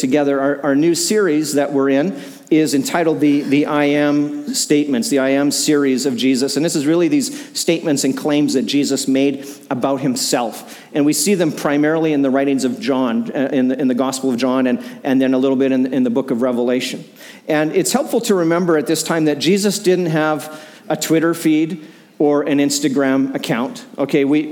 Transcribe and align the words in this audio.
together. 0.00 0.40
Our, 0.40 0.62
our 0.62 0.74
new 0.74 0.94
series 0.94 1.54
that 1.54 1.72
we're 1.72 1.90
in 1.90 2.20
is 2.50 2.74
entitled 2.74 3.20
the, 3.20 3.42
the 3.42 3.66
I 3.66 3.84
Am 3.84 4.52
Statements, 4.52 5.08
the 5.08 5.20
I 5.20 5.28
Am 5.30 5.52
series 5.52 6.04
of 6.04 6.16
Jesus. 6.16 6.56
And 6.56 6.64
this 6.64 6.74
is 6.74 6.84
really 6.84 7.06
these 7.06 7.56
statements 7.58 8.02
and 8.02 8.16
claims 8.16 8.54
that 8.54 8.62
Jesus 8.62 9.06
made 9.06 9.46
about 9.70 10.00
himself. 10.00 10.82
And 10.92 11.06
we 11.06 11.12
see 11.12 11.34
them 11.34 11.52
primarily 11.52 12.12
in 12.12 12.22
the 12.22 12.30
writings 12.30 12.64
of 12.64 12.80
John, 12.80 13.30
uh, 13.30 13.50
in 13.52 13.68
the, 13.68 13.78
in 13.78 13.86
the 13.86 13.94
Gospel 13.94 14.30
of 14.30 14.36
John, 14.36 14.66
and, 14.66 14.84
and 15.04 15.22
then 15.22 15.32
a 15.32 15.38
little 15.38 15.56
bit 15.56 15.70
in, 15.70 15.92
in 15.94 16.02
the 16.02 16.10
book 16.10 16.32
of 16.32 16.42
Revelation. 16.42 17.04
And 17.46 17.70
it's 17.72 17.92
helpful 17.92 18.20
to 18.22 18.34
remember 18.34 18.76
at 18.76 18.88
this 18.88 19.04
time 19.04 19.26
that 19.26 19.38
Jesus 19.38 19.78
didn't 19.78 20.06
have 20.06 20.66
a 20.88 20.96
Twitter 20.96 21.34
feed 21.34 21.86
or 22.20 22.42
an 22.42 22.58
Instagram 22.58 23.34
account. 23.34 23.86
Okay, 23.96 24.26
we, 24.26 24.42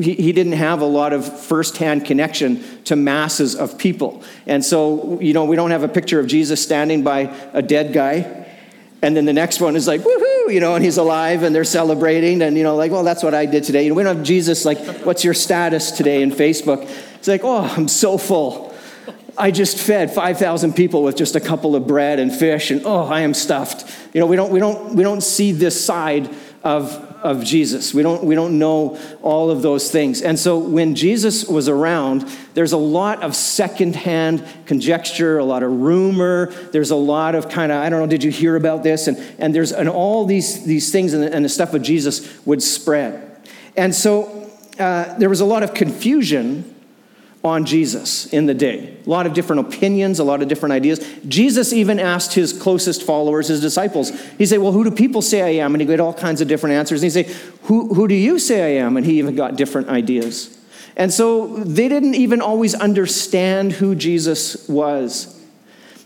he, 0.00 0.14
he 0.14 0.32
didn't 0.32 0.54
have 0.54 0.80
a 0.80 0.86
lot 0.86 1.12
of 1.12 1.40
firsthand 1.40 2.06
connection 2.06 2.64
to 2.84 2.96
masses 2.96 3.54
of 3.54 3.76
people. 3.76 4.24
And 4.46 4.64
so, 4.64 5.20
you 5.20 5.34
know, 5.34 5.44
we 5.44 5.54
don't 5.54 5.72
have 5.72 5.82
a 5.82 5.88
picture 5.88 6.18
of 6.18 6.26
Jesus 6.26 6.62
standing 6.62 7.04
by 7.04 7.30
a 7.52 7.60
dead 7.60 7.92
guy. 7.92 8.46
And 9.02 9.14
then 9.14 9.26
the 9.26 9.32
next 9.34 9.60
one 9.60 9.76
is 9.76 9.86
like, 9.86 10.00
woohoo, 10.00 10.54
you 10.54 10.58
know, 10.58 10.74
and 10.74 10.82
he's 10.82 10.96
alive 10.96 11.42
and 11.42 11.54
they're 11.54 11.64
celebrating. 11.64 12.40
And, 12.40 12.56
you 12.56 12.62
know, 12.62 12.76
like, 12.76 12.90
well, 12.90 13.04
that's 13.04 13.22
what 13.22 13.34
I 13.34 13.44
did 13.44 13.64
today. 13.64 13.82
You 13.82 13.90
know, 13.90 13.94
we 13.94 14.04
don't 14.04 14.16
have 14.16 14.24
Jesus, 14.24 14.64
like, 14.64 14.78
what's 15.04 15.22
your 15.22 15.34
status 15.34 15.90
today 15.90 16.22
in 16.22 16.30
Facebook? 16.30 16.88
It's 17.16 17.28
like, 17.28 17.42
oh, 17.44 17.60
I'm 17.76 17.88
so 17.88 18.16
full. 18.16 18.74
I 19.36 19.50
just 19.50 19.76
fed 19.76 20.14
5,000 20.14 20.72
people 20.72 21.02
with 21.02 21.16
just 21.16 21.36
a 21.36 21.40
couple 21.40 21.76
of 21.76 21.86
bread 21.86 22.18
and 22.18 22.34
fish, 22.34 22.70
and 22.70 22.82
oh, 22.86 23.04
I 23.04 23.20
am 23.20 23.34
stuffed. 23.34 23.84
You 24.14 24.20
know, 24.20 24.26
we 24.26 24.36
don't, 24.36 24.50
we 24.50 24.60
don't, 24.60 24.94
we 24.94 25.02
don't 25.02 25.22
see 25.22 25.52
this 25.52 25.82
side 25.82 26.34
of, 26.62 27.11
of 27.22 27.44
Jesus. 27.44 27.94
We 27.94 28.02
don't, 28.02 28.24
we 28.24 28.34
don't 28.34 28.58
know 28.58 28.98
all 29.22 29.50
of 29.50 29.62
those 29.62 29.90
things. 29.90 30.22
And 30.22 30.38
so 30.38 30.58
when 30.58 30.94
Jesus 30.94 31.44
was 31.46 31.68
around, 31.68 32.28
there's 32.54 32.72
a 32.72 32.78
lot 32.78 33.22
of 33.22 33.34
secondhand 33.34 34.44
conjecture, 34.66 35.38
a 35.38 35.44
lot 35.44 35.62
of 35.62 35.70
rumor. 35.70 36.46
There's 36.72 36.90
a 36.90 36.96
lot 36.96 37.34
of 37.34 37.48
kind 37.48 37.72
of, 37.72 37.82
I 37.82 37.88
don't 37.88 38.00
know, 38.00 38.06
did 38.06 38.24
you 38.24 38.30
hear 38.30 38.56
about 38.56 38.82
this? 38.82 39.06
And, 39.06 39.16
and 39.38 39.54
there's, 39.54 39.72
and 39.72 39.88
all 39.88 40.24
these, 40.24 40.64
these 40.64 40.90
things 40.90 41.14
and 41.14 41.22
the, 41.22 41.32
and 41.32 41.44
the 41.44 41.48
stuff 41.48 41.74
of 41.74 41.82
Jesus 41.82 42.44
would 42.44 42.62
spread. 42.62 43.40
And 43.76 43.94
so 43.94 44.50
uh, 44.78 45.16
there 45.18 45.28
was 45.28 45.40
a 45.40 45.46
lot 45.46 45.62
of 45.62 45.74
confusion 45.74 46.74
on 47.44 47.64
Jesus 47.64 48.26
in 48.32 48.46
the 48.46 48.54
day. 48.54 48.96
A 49.04 49.10
lot 49.10 49.26
of 49.26 49.32
different 49.32 49.66
opinions, 49.66 50.20
a 50.20 50.24
lot 50.24 50.42
of 50.42 50.48
different 50.48 50.72
ideas. 50.72 51.04
Jesus 51.26 51.72
even 51.72 51.98
asked 51.98 52.34
his 52.34 52.52
closest 52.52 53.02
followers, 53.02 53.48
his 53.48 53.60
disciples, 53.60 54.10
he 54.38 54.46
said, 54.46 54.60
Well, 54.60 54.70
who 54.70 54.84
do 54.84 54.92
people 54.92 55.22
say 55.22 55.42
I 55.42 55.64
am? 55.64 55.74
And 55.74 55.80
he 55.80 55.86
got 55.86 55.98
all 55.98 56.14
kinds 56.14 56.40
of 56.40 56.46
different 56.46 56.76
answers. 56.76 57.02
And 57.02 57.12
he 57.12 57.22
said, 57.22 57.52
who, 57.64 57.94
who 57.94 58.08
do 58.08 58.14
you 58.14 58.38
say 58.38 58.78
I 58.78 58.84
am? 58.84 58.96
And 58.96 59.06
he 59.06 59.18
even 59.18 59.36
got 59.36 59.56
different 59.56 59.88
ideas. 59.88 60.58
And 60.96 61.12
so 61.12 61.56
they 61.58 61.88
didn't 61.88 62.16
even 62.16 62.40
always 62.40 62.74
understand 62.74 63.72
who 63.72 63.94
Jesus 63.94 64.68
was. 64.68 65.38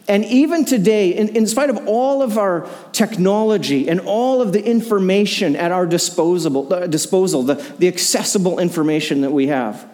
And 0.08 0.24
even 0.26 0.64
today, 0.64 1.10
in, 1.10 1.30
in 1.30 1.46
spite 1.48 1.70
of 1.70 1.88
all 1.88 2.22
of 2.22 2.38
our 2.38 2.68
technology 2.92 3.88
and 3.88 4.00
all 4.00 4.40
of 4.40 4.52
the 4.52 4.64
information 4.64 5.56
at 5.56 5.72
our 5.72 5.86
disposal, 5.86 6.72
uh, 6.72 6.86
disposal 6.86 7.42
the, 7.42 7.54
the 7.78 7.88
accessible 7.88 8.60
information 8.60 9.22
that 9.22 9.32
we 9.32 9.48
have, 9.48 9.88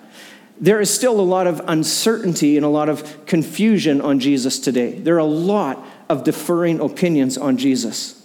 there 0.62 0.80
is 0.80 0.94
still 0.94 1.20
a 1.20 1.22
lot 1.22 1.48
of 1.48 1.60
uncertainty 1.66 2.56
and 2.56 2.64
a 2.64 2.68
lot 2.68 2.88
of 2.88 3.27
confusion 3.27 4.00
on 4.00 4.20
Jesus 4.20 4.60
today. 4.60 4.92
There 4.92 5.16
are 5.16 5.19
a 5.19 5.24
lot 5.24 5.84
of 6.08 6.22
deferring 6.22 6.78
opinions 6.78 7.36
on 7.36 7.56
Jesus. 7.58 8.19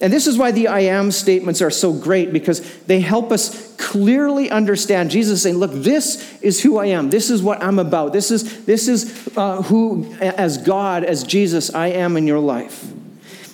And 0.00 0.10
this 0.10 0.26
is 0.26 0.38
why 0.38 0.52
the 0.52 0.68
I 0.68 0.80
am 0.80 1.10
statements 1.10 1.60
are 1.60 1.70
so 1.70 1.92
great 1.92 2.32
because 2.32 2.60
they 2.84 3.00
help 3.00 3.30
us 3.30 3.76
clearly 3.76 4.50
understand 4.50 5.10
Jesus 5.10 5.42
saying, 5.42 5.58
Look, 5.58 5.72
this 5.72 6.40
is 6.40 6.62
who 6.62 6.78
I 6.78 6.86
am. 6.86 7.10
This 7.10 7.28
is 7.28 7.42
what 7.42 7.62
I'm 7.62 7.78
about. 7.78 8.14
This 8.14 8.30
is, 8.30 8.64
this 8.64 8.88
is 8.88 9.28
uh, 9.36 9.60
who, 9.60 10.10
as 10.14 10.56
God, 10.56 11.04
as 11.04 11.22
Jesus, 11.24 11.74
I 11.74 11.88
am 11.88 12.16
in 12.16 12.26
your 12.26 12.38
life. 12.38 12.90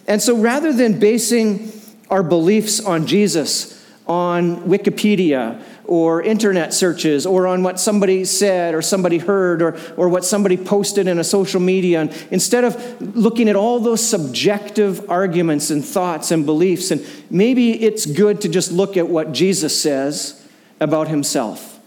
And 0.06 0.22
so 0.22 0.36
rather 0.36 0.72
than 0.72 1.00
basing 1.00 1.72
our 2.08 2.22
beliefs 2.22 2.78
on 2.78 3.08
Jesus 3.08 3.75
on 4.06 4.60
Wikipedia 4.62 5.60
or 5.84 6.22
internet 6.22 6.72
searches 6.72 7.26
or 7.26 7.47
on 7.47 7.62
what 7.62 7.81
somebody 7.81 8.25
said 8.25 8.75
or 8.75 8.82
somebody 8.82 9.19
heard 9.19 9.62
or, 9.62 9.78
or 9.97 10.08
what 10.08 10.25
somebody 10.25 10.56
posted 10.56 11.08
in 11.08 11.19
a 11.19 11.25
social 11.25 11.60
media. 11.60 12.00
And 12.00 12.26
instead 12.31 12.64
of 12.64 13.16
looking 13.16 13.48
at 13.48 13.56
all 13.56 13.81
those 13.81 14.06
subjective 14.06 15.10
arguments 15.10 15.70
and 15.70 15.84
thoughts 15.84 16.31
and 16.31 16.47
beliefs, 16.47 16.91
and 16.91 17.04
maybe 17.31 17.82
it's 17.82 18.06
good 18.06 18.41
to 18.42 18.48
just 18.48 18.70
look 18.70 18.97
at 18.97 19.08
what 19.08 19.32
Jesus 19.32 19.81
says 19.81 20.47
about 20.81 21.08
himself. 21.08 21.81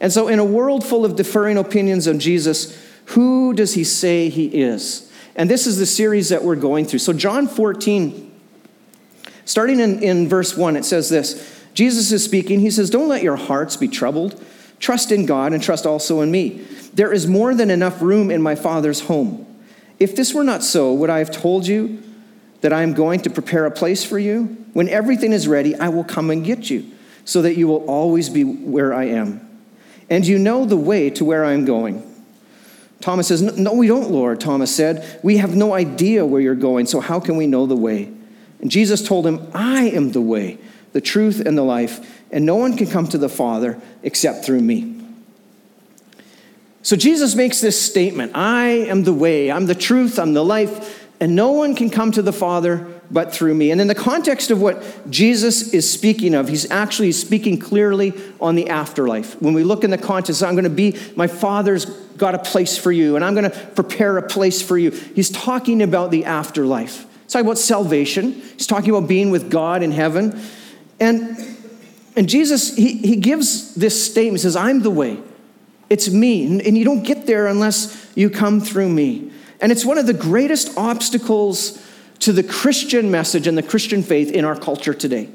And 0.00 0.12
so, 0.12 0.26
in 0.26 0.40
a 0.40 0.44
world 0.44 0.84
full 0.84 1.04
of 1.04 1.14
differing 1.14 1.56
opinions 1.56 2.08
on 2.08 2.18
Jesus, 2.18 2.76
who 3.06 3.52
does 3.52 3.74
he 3.74 3.84
say 3.84 4.28
he 4.28 4.46
is? 4.46 5.08
And 5.36 5.48
this 5.48 5.66
is 5.66 5.78
the 5.78 5.86
series 5.86 6.30
that 6.30 6.42
we're 6.42 6.56
going 6.56 6.86
through. 6.86 6.98
So, 6.98 7.12
John 7.12 7.46
14, 7.46 8.31
starting 9.52 9.80
in, 9.80 10.02
in 10.02 10.26
verse 10.30 10.56
1, 10.56 10.76
it 10.76 10.84
says 10.86 11.10
this. 11.10 11.62
Jesus 11.74 12.10
is 12.10 12.24
speaking. 12.24 12.60
He 12.60 12.70
says, 12.70 12.88
Don't 12.88 13.08
let 13.08 13.22
your 13.22 13.36
hearts 13.36 13.76
be 13.76 13.86
troubled. 13.86 14.42
Trust 14.78 15.12
in 15.12 15.26
God 15.26 15.52
and 15.52 15.62
trust 15.62 15.84
also 15.84 16.22
in 16.22 16.30
me. 16.30 16.64
There 16.94 17.12
is 17.12 17.26
more 17.26 17.54
than 17.54 17.70
enough 17.70 18.00
room 18.00 18.30
in 18.30 18.40
my 18.40 18.54
Father's 18.54 19.00
home. 19.02 19.46
If 19.98 20.16
this 20.16 20.32
were 20.32 20.42
not 20.42 20.62
so, 20.62 20.94
would 20.94 21.10
I 21.10 21.18
have 21.18 21.30
told 21.30 21.66
you 21.66 22.02
that 22.62 22.72
I 22.72 22.82
am 22.82 22.94
going 22.94 23.20
to 23.20 23.30
prepare 23.30 23.66
a 23.66 23.70
place 23.70 24.02
for 24.02 24.18
you? 24.18 24.44
When 24.72 24.88
everything 24.88 25.34
is 25.34 25.46
ready, 25.46 25.74
I 25.76 25.90
will 25.90 26.04
come 26.04 26.30
and 26.30 26.42
get 26.42 26.70
you, 26.70 26.90
so 27.26 27.42
that 27.42 27.58
you 27.58 27.68
will 27.68 27.84
always 27.84 28.30
be 28.30 28.44
where 28.44 28.94
I 28.94 29.04
am. 29.04 29.46
And 30.08 30.26
you 30.26 30.38
know 30.38 30.64
the 30.64 30.78
way 30.78 31.10
to 31.10 31.26
where 31.26 31.44
I 31.44 31.52
am 31.52 31.66
going. 31.66 32.08
Thomas 33.02 33.28
says, 33.28 33.42
No, 33.42 33.74
we 33.74 33.86
don't, 33.86 34.10
Lord. 34.10 34.40
Thomas 34.40 34.74
said, 34.74 35.20
We 35.22 35.36
have 35.36 35.54
no 35.54 35.74
idea 35.74 36.24
where 36.24 36.40
you're 36.40 36.54
going, 36.54 36.86
so 36.86 37.00
how 37.00 37.20
can 37.20 37.36
we 37.36 37.46
know 37.46 37.66
the 37.66 37.76
way? 37.76 38.10
And 38.62 38.70
Jesus 38.70 39.06
told 39.06 39.26
him, 39.26 39.46
I 39.52 39.90
am 39.90 40.12
the 40.12 40.20
way 40.22 40.58
the 40.92 41.00
truth, 41.00 41.40
and 41.40 41.56
the 41.56 41.62
life, 41.62 42.22
and 42.30 42.44
no 42.44 42.56
one 42.56 42.76
can 42.76 42.86
come 42.86 43.08
to 43.08 43.18
the 43.18 43.28
Father 43.28 43.80
except 44.02 44.44
through 44.44 44.60
me. 44.60 44.98
So 46.82 46.96
Jesus 46.96 47.34
makes 47.34 47.60
this 47.60 47.80
statement 47.80 48.32
I 48.34 48.66
am 48.66 49.04
the 49.04 49.12
way, 49.12 49.50
I'm 49.50 49.66
the 49.66 49.74
truth, 49.74 50.18
I'm 50.18 50.34
the 50.34 50.44
life, 50.44 51.08
and 51.20 51.34
no 51.34 51.52
one 51.52 51.74
can 51.74 51.88
come 51.88 52.12
to 52.12 52.22
the 52.22 52.32
Father 52.32 52.86
but 53.10 53.32
through 53.32 53.54
me. 53.54 53.70
And 53.70 53.80
in 53.80 53.86
the 53.86 53.94
context 53.94 54.50
of 54.50 54.60
what 54.60 55.10
Jesus 55.10 55.72
is 55.72 55.90
speaking 55.90 56.34
of, 56.34 56.48
he's 56.48 56.70
actually 56.70 57.12
speaking 57.12 57.58
clearly 57.58 58.12
on 58.40 58.54
the 58.54 58.68
afterlife. 58.68 59.40
When 59.40 59.54
we 59.54 59.64
look 59.64 59.84
in 59.84 59.90
the 59.90 59.98
context, 59.98 60.42
I'm 60.42 60.54
going 60.54 60.64
to 60.64 60.70
be, 60.70 60.98
my 61.14 61.26
Father's 61.26 61.84
got 61.84 62.34
a 62.34 62.38
place 62.38 62.76
for 62.76 62.90
you, 62.90 63.16
and 63.16 63.24
I'm 63.24 63.34
going 63.34 63.50
to 63.50 63.56
prepare 63.74 64.18
a 64.18 64.26
place 64.26 64.60
for 64.60 64.76
you. 64.76 64.90
He's 64.90 65.30
talking 65.30 65.82
about 65.82 66.10
the 66.10 66.24
afterlife. 66.24 67.06
He's 67.32 67.40
talking 67.40 67.46
about 67.46 67.58
salvation, 67.58 68.32
he's 68.32 68.66
talking 68.66 68.90
about 68.90 69.08
being 69.08 69.30
with 69.30 69.50
God 69.50 69.82
in 69.82 69.90
heaven. 69.90 70.38
And, 71.00 71.38
and 72.14 72.28
Jesus, 72.28 72.76
he, 72.76 72.98
he 72.98 73.16
gives 73.16 73.74
this 73.74 74.04
statement, 74.04 74.40
he 74.40 74.42
says, 74.42 74.54
I'm 74.54 74.82
the 74.82 74.90
way. 74.90 75.18
It's 75.88 76.10
me. 76.10 76.44
And, 76.44 76.60
and 76.60 76.76
you 76.76 76.84
don't 76.84 77.02
get 77.02 77.24
there 77.24 77.46
unless 77.46 78.12
you 78.14 78.28
come 78.28 78.60
through 78.60 78.90
me. 78.90 79.32
And 79.62 79.72
it's 79.72 79.82
one 79.82 79.96
of 79.96 80.06
the 80.06 80.12
greatest 80.12 80.76
obstacles 80.76 81.82
to 82.18 82.32
the 82.34 82.42
Christian 82.42 83.10
message 83.10 83.46
and 83.46 83.56
the 83.56 83.62
Christian 83.62 84.02
faith 84.02 84.30
in 84.30 84.44
our 84.44 84.54
culture 84.54 84.92
today. 84.92 85.30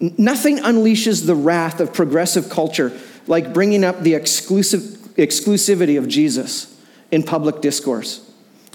Nothing 0.00 0.58
unleashes 0.58 1.24
the 1.24 1.34
wrath 1.34 1.80
of 1.80 1.94
progressive 1.94 2.50
culture 2.50 2.92
like 3.26 3.54
bringing 3.54 3.82
up 3.82 4.02
the 4.02 4.12
exclusive, 4.12 4.82
exclusivity 5.16 5.96
of 5.96 6.06
Jesus 6.06 6.78
in 7.10 7.22
public 7.22 7.62
discourse 7.62 8.23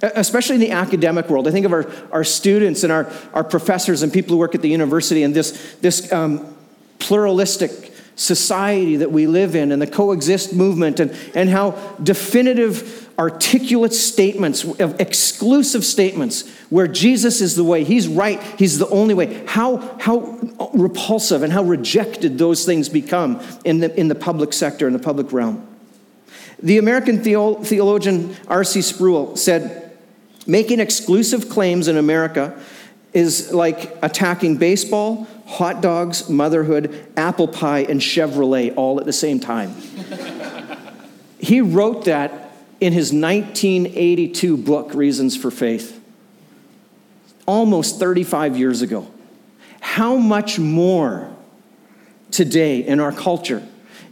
especially 0.01 0.55
in 0.55 0.61
the 0.61 0.71
academic 0.71 1.29
world. 1.29 1.47
I 1.47 1.51
think 1.51 1.65
of 1.65 1.73
our, 1.73 1.89
our 2.11 2.23
students 2.23 2.83
and 2.83 2.91
our, 2.91 3.11
our 3.33 3.43
professors 3.43 4.01
and 4.01 4.11
people 4.11 4.33
who 4.33 4.37
work 4.37 4.55
at 4.55 4.61
the 4.61 4.69
university 4.69 5.23
and 5.23 5.35
this, 5.35 5.75
this 5.81 6.11
um, 6.11 6.55
pluralistic 6.99 7.93
society 8.19 8.97
that 8.97 9.11
we 9.11 9.27
live 9.27 9.55
in 9.55 9.71
and 9.71 9.81
the 9.81 9.87
coexist 9.87 10.53
movement 10.53 10.99
and, 10.99 11.15
and 11.33 11.49
how 11.49 11.71
definitive 12.03 13.09
articulate 13.17 13.93
statements 13.93 14.65
of 14.65 14.99
exclusive 14.99 15.85
statements 15.85 16.49
where 16.69 16.85
jesus 16.85 17.39
is 17.39 17.55
the 17.55 17.63
way 17.63 17.85
he's 17.85 18.09
right 18.09 18.43
he's 18.57 18.77
the 18.77 18.87
only 18.89 19.13
way 19.13 19.41
how, 19.47 19.77
how 19.99 20.37
repulsive 20.73 21.43
and 21.43 21.53
how 21.53 21.63
rejected 21.63 22.37
those 22.37 22.65
things 22.65 22.89
become 22.89 23.41
in 23.63 23.79
the, 23.79 23.97
in 23.97 24.09
the 24.09 24.15
public 24.15 24.51
sector 24.51 24.85
in 24.85 24.91
the 24.91 24.99
public 24.99 25.31
realm 25.31 25.65
the 26.61 26.77
american 26.77 27.23
theologian 27.23 28.35
r.c 28.49 28.81
sproul 28.81 29.37
said 29.37 29.88
Making 30.49 30.79
exclusive 30.79 31.47
claims 31.47 31.87
in 31.87 31.95
America 31.95 32.59
is 33.13 33.53
like 33.53 33.95
attacking 34.01 34.57
baseball, 34.57 35.27
hot 35.45 35.79
dogs, 35.79 36.27
motherhood, 36.27 37.05
apple 37.15 37.47
pie, 37.47 37.81
and 37.81 38.01
Chevrolet 38.01 38.73
all 38.75 38.99
at 38.99 39.05
the 39.05 39.13
same 39.13 39.39
time. 39.39 39.75
he 41.39 41.61
wrote 41.61 42.05
that 42.05 42.51
in 42.81 42.93
his 42.93 43.13
1982 43.13 44.57
book, 44.57 44.95
Reasons 44.95 45.37
for 45.37 45.51
Faith, 45.51 46.03
almost 47.45 47.99
35 47.99 48.57
years 48.57 48.81
ago. 48.81 49.05
How 49.81 50.15
much 50.15 50.57
more 50.57 51.31
today 52.31 52.79
in 52.79 52.99
our 52.99 53.11
culture 53.11 53.61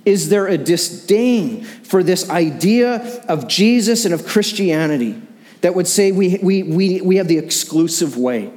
is 0.06 0.30
there 0.30 0.46
a 0.46 0.58
disdain 0.60 1.64
for 1.64 2.04
this 2.04 2.30
idea 2.30 3.24
of 3.28 3.48
Jesus 3.48 4.06
and 4.06 4.14
of 4.14 4.24
Christianity 4.28 5.20
that 5.62 5.76
would 5.76 5.88
say 5.88 6.12
we, 6.12 6.38
we, 6.42 6.64
we, 6.64 7.02
we 7.02 7.16
have 7.18 7.28
the 7.28 7.38
exclusive 7.38 8.18
way, 8.18 8.52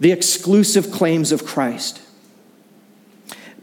the 0.00 0.12
exclusive 0.12 0.90
claims 0.90 1.32
of 1.32 1.44
Christ? 1.44 2.00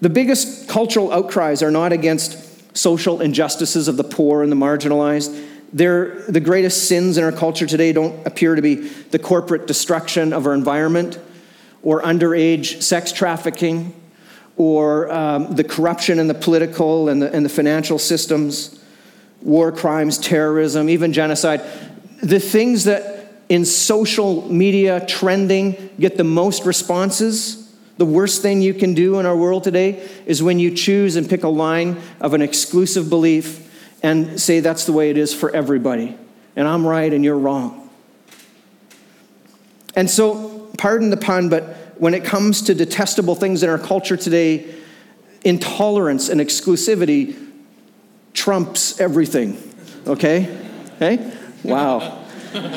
The 0.01 0.09
biggest 0.09 0.67
cultural 0.67 1.11
outcries 1.11 1.61
are 1.61 1.71
not 1.71 1.93
against 1.93 2.75
social 2.75 3.21
injustices 3.21 3.87
of 3.87 3.97
the 3.97 4.03
poor 4.03 4.41
and 4.41 4.51
the 4.51 4.55
marginalized. 4.55 5.47
They're, 5.73 6.21
the 6.27 6.39
greatest 6.39 6.87
sins 6.87 7.17
in 7.17 7.23
our 7.23 7.31
culture 7.31 7.65
today 7.65 7.93
don't 7.93 8.25
appear 8.25 8.55
to 8.55 8.61
be 8.61 8.75
the 8.75 9.19
corporate 9.19 9.67
destruction 9.67 10.33
of 10.33 10.47
our 10.47 10.53
environment 10.53 11.19
or 11.83 12.01
underage 12.01 12.81
sex 12.81 13.11
trafficking 13.11 13.93
or 14.57 15.11
um, 15.11 15.55
the 15.55 15.63
corruption 15.63 16.19
in 16.19 16.27
the 16.27 16.33
political 16.33 17.09
and 17.09 17.21
the, 17.21 17.33
and 17.33 17.45
the 17.45 17.49
financial 17.49 17.97
systems, 17.97 18.83
war 19.41 19.71
crimes, 19.71 20.17
terrorism, 20.17 20.89
even 20.89 21.13
genocide. 21.13 21.61
The 22.21 22.39
things 22.39 22.85
that 22.85 23.27
in 23.49 23.65
social 23.65 24.51
media 24.51 25.05
trending 25.05 25.89
get 25.99 26.17
the 26.17 26.23
most 26.23 26.65
responses 26.65 27.61
the 28.01 28.05
worst 28.05 28.41
thing 28.41 28.63
you 28.63 28.73
can 28.73 28.95
do 28.95 29.19
in 29.19 29.27
our 29.27 29.35
world 29.35 29.63
today 29.63 30.09
is 30.25 30.41
when 30.41 30.57
you 30.57 30.73
choose 30.73 31.17
and 31.17 31.29
pick 31.29 31.43
a 31.43 31.47
line 31.47 32.01
of 32.19 32.33
an 32.33 32.41
exclusive 32.41 33.11
belief 33.11 33.69
and 34.01 34.41
say 34.41 34.59
that's 34.59 34.85
the 34.85 34.91
way 34.91 35.11
it 35.11 35.17
is 35.17 35.35
for 35.35 35.51
everybody. 35.51 36.17
And 36.55 36.67
I'm 36.67 36.83
right 36.83 37.13
and 37.13 37.23
you're 37.23 37.37
wrong. 37.37 37.91
And 39.95 40.09
so, 40.09 40.71
pardon 40.79 41.11
the 41.11 41.17
pun, 41.17 41.49
but 41.49 41.63
when 41.99 42.15
it 42.15 42.25
comes 42.25 42.63
to 42.63 42.73
detestable 42.73 43.35
things 43.35 43.61
in 43.61 43.69
our 43.69 43.77
culture 43.77 44.17
today, 44.17 44.73
intolerance 45.43 46.27
and 46.27 46.41
exclusivity 46.41 47.37
trumps 48.33 48.99
everything. 48.99 49.61
Okay? 50.07 50.57
Hey? 50.97 51.31
Wow. 51.63 52.23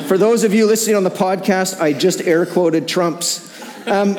For 0.07 0.17
those 0.17 0.43
of 0.43 0.53
you 0.53 0.65
listening 0.65 0.95
on 0.95 1.03
the 1.03 1.09
podcast, 1.09 1.81
I 1.81 1.93
just 1.93 2.21
air 2.21 2.45
quoted 2.45 2.87
Trumps. 2.87 3.51
Um, 3.87 4.17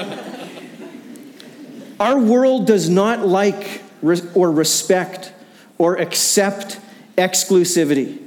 our 1.99 2.19
world 2.19 2.67
does 2.67 2.89
not 2.89 3.27
like 3.27 3.83
or 4.35 4.51
respect 4.51 5.33
or 5.79 5.97
accept 5.97 6.79
exclusivity. 7.17 8.23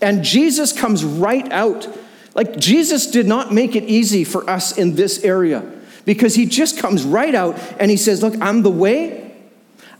And 0.00 0.24
Jesus 0.24 0.72
comes 0.72 1.04
right 1.04 1.50
out. 1.52 1.88
Like, 2.34 2.56
Jesus 2.58 3.06
did 3.06 3.26
not 3.26 3.52
make 3.52 3.76
it 3.76 3.84
easy 3.84 4.24
for 4.24 4.48
us 4.48 4.76
in 4.76 4.94
this 4.94 5.22
area 5.24 5.64
because 6.04 6.34
he 6.34 6.46
just 6.46 6.78
comes 6.78 7.04
right 7.04 7.34
out 7.34 7.58
and 7.80 7.90
he 7.90 7.96
says, 7.96 8.22
Look, 8.22 8.34
I'm 8.40 8.62
the 8.62 8.70
way, 8.70 9.34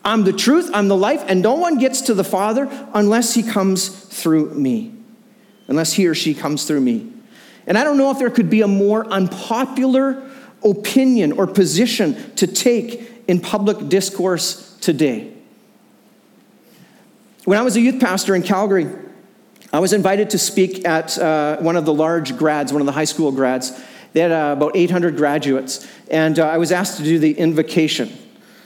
I'm 0.05 0.25
the 0.25 0.33
truth, 0.33 0.71
I'm 0.73 0.89
the 0.89 0.97
life, 0.97 1.25
and 1.27 1.43
no 1.43 1.55
one 1.55 1.79
gets 1.79 2.03
to 2.03 2.15
the 2.15 2.25
Father 2.25 2.69
unless 2.95 3.35
he 3.35 3.43
comes 3.43 3.89
through 3.89 4.55
me, 4.55 4.93
unless 5.69 5.93
he 5.93 6.07
or 6.07 6.15
she 6.15 6.35
comes 6.35 6.65
through 6.65 6.81
me. 6.81 7.13
And 7.67 7.77
I 7.77 7.85
don't 7.85 7.99
know 7.99 8.11
if 8.11 8.19
there 8.19 8.31
could 8.31 8.49
be 8.49 8.63
a 8.63 8.69
more 8.69 9.07
unpopular 9.07 10.23
opinion 10.65 11.33
or 11.33 11.47
position 11.47 12.35
to 12.37 12.47
take 12.47 13.13
in 13.27 13.41
public 13.41 13.89
discourse 13.89 14.77
today. 14.81 15.33
When 17.45 17.59
I 17.59 17.63
was 17.63 17.77
a 17.77 17.81
youth 17.81 18.01
pastor 18.01 18.35
in 18.35 18.43
Calgary, 18.43 18.89
I 19.73 19.81
was 19.81 19.93
invited 19.93 20.31
to 20.31 20.39
speak 20.39 20.87
at 20.87 21.19
uh, 21.19 21.59
one 21.59 21.77
of 21.77 21.85
the 21.85 21.95
large 21.95 22.37
grads, 22.37 22.73
one 22.73 22.83
of 22.83 22.87
the 22.87 22.93
high 22.93 23.05
school 23.05 23.33
grads. 23.33 23.79
They 24.13 24.21
had 24.21 24.33
uh, 24.33 24.55
about 24.57 24.75
800 24.75 25.17
graduates, 25.17 25.87
and 26.11 26.39
uh, 26.39 26.49
I 26.49 26.59
was 26.59 26.73
asked 26.73 26.99
to 26.99 27.05
do 27.05 27.19
the 27.19 27.33
invocation. 27.33 28.11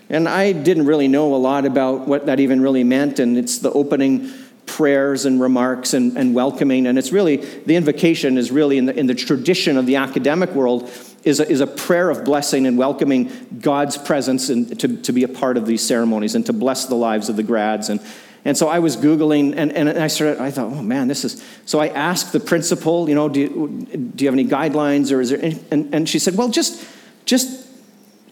And 0.09 0.29
I 0.29 0.53
didn't 0.53 0.87
really 0.87 1.09
know 1.09 1.35
a 1.35 1.37
lot 1.37 1.65
about 1.65 2.07
what 2.07 2.27
that 2.27 2.41
even 2.41 2.61
really 2.61 2.85
meant, 2.85 3.19
and 3.19 3.37
it's 3.39 3.59
the 3.59 3.73
opening 3.73 4.31
prayers 4.77 5.25
and 5.25 5.41
remarks 5.41 5.95
and, 5.95 6.17
and 6.17 6.35
welcoming. 6.35 6.87
And 6.87 6.99
it's 6.99 7.13
really, 7.13 7.37
the 7.37 7.77
invocation 7.77 8.39
is 8.39 8.51
really 8.51 8.79
in 8.79 8.87
the, 8.87 8.99
in 8.99 9.07
the 9.07 9.15
tradition 9.15 9.77
of 9.77 9.87
the 9.87 9.97
academic 9.97 10.51
world, 10.51 10.91
is 11.25 11.41
a, 11.41 11.49
is 11.49 11.61
a 11.61 11.67
prayer 11.67 12.09
of 12.09 12.25
blessing 12.25 12.67
and 12.67 12.79
welcoming 12.79 13.31
God's 13.61 13.99
presence 13.99 14.49
and 14.49 14.79
to, 14.81 14.97
to 15.03 15.13
be 15.13 15.25
a 15.25 15.29
part 15.29 15.57
of 15.57 15.67
these 15.67 15.87
ceremonies 15.87 16.35
and 16.35 16.47
to 16.47 16.53
bless 16.53 16.87
the 16.87 16.95
lives 16.95 17.29
of 17.29 17.37
the 17.37 17.43
grads. 17.43 17.89
And, 17.89 18.01
and 18.45 18.57
so 18.57 18.69
I 18.69 18.79
was 18.79 18.97
Googling 18.97 19.55
and, 19.57 19.73
and 19.73 19.89
I 19.89 20.07
started, 20.07 20.41
I 20.41 20.51
thought, 20.51 20.73
oh 20.73 20.83
man, 20.83 21.09
this 21.09 21.25
is, 21.25 21.45
so 21.67 21.81
I 21.81 21.89
asked 21.89 22.33
the 22.33 22.41
principal, 22.41 23.09
you 23.09 23.15
know, 23.15 23.29
do 23.29 23.41
you, 23.41 23.87
do 24.15 24.25
you 24.25 24.29
have 24.31 24.35
any 24.35 24.47
guidelines 24.47 25.13
or 25.13 25.21
is 25.21 25.31
there, 25.31 25.43
any, 25.43 25.61
and, 25.71 25.95
and 25.95 26.09
she 26.09 26.19
said, 26.19 26.37
well, 26.37 26.49
just, 26.49 26.87
just 27.25 27.69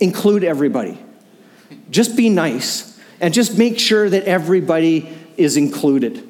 include 0.01 0.45
everybody. 0.45 0.99
Just 1.91 2.17
be 2.17 2.29
nice 2.29 2.99
and 3.21 3.35
just 3.35 3.59
make 3.59 3.79
sure 3.79 4.09
that 4.09 4.25
everybody 4.25 5.15
is 5.37 5.57
included. 5.57 6.28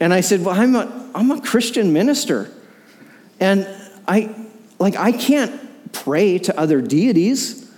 And 0.00 0.14
I 0.14 0.20
said, 0.20 0.44
well, 0.44 0.58
I'm 0.58 0.74
a, 0.74 1.10
I'm 1.14 1.30
a 1.30 1.40
Christian 1.40 1.92
minister. 1.92 2.50
And 3.40 3.66
I, 4.06 4.34
like, 4.78 4.96
I 4.96 5.12
can't 5.12 5.92
pray 5.92 6.38
to 6.38 6.58
other 6.58 6.80
deities 6.80 7.68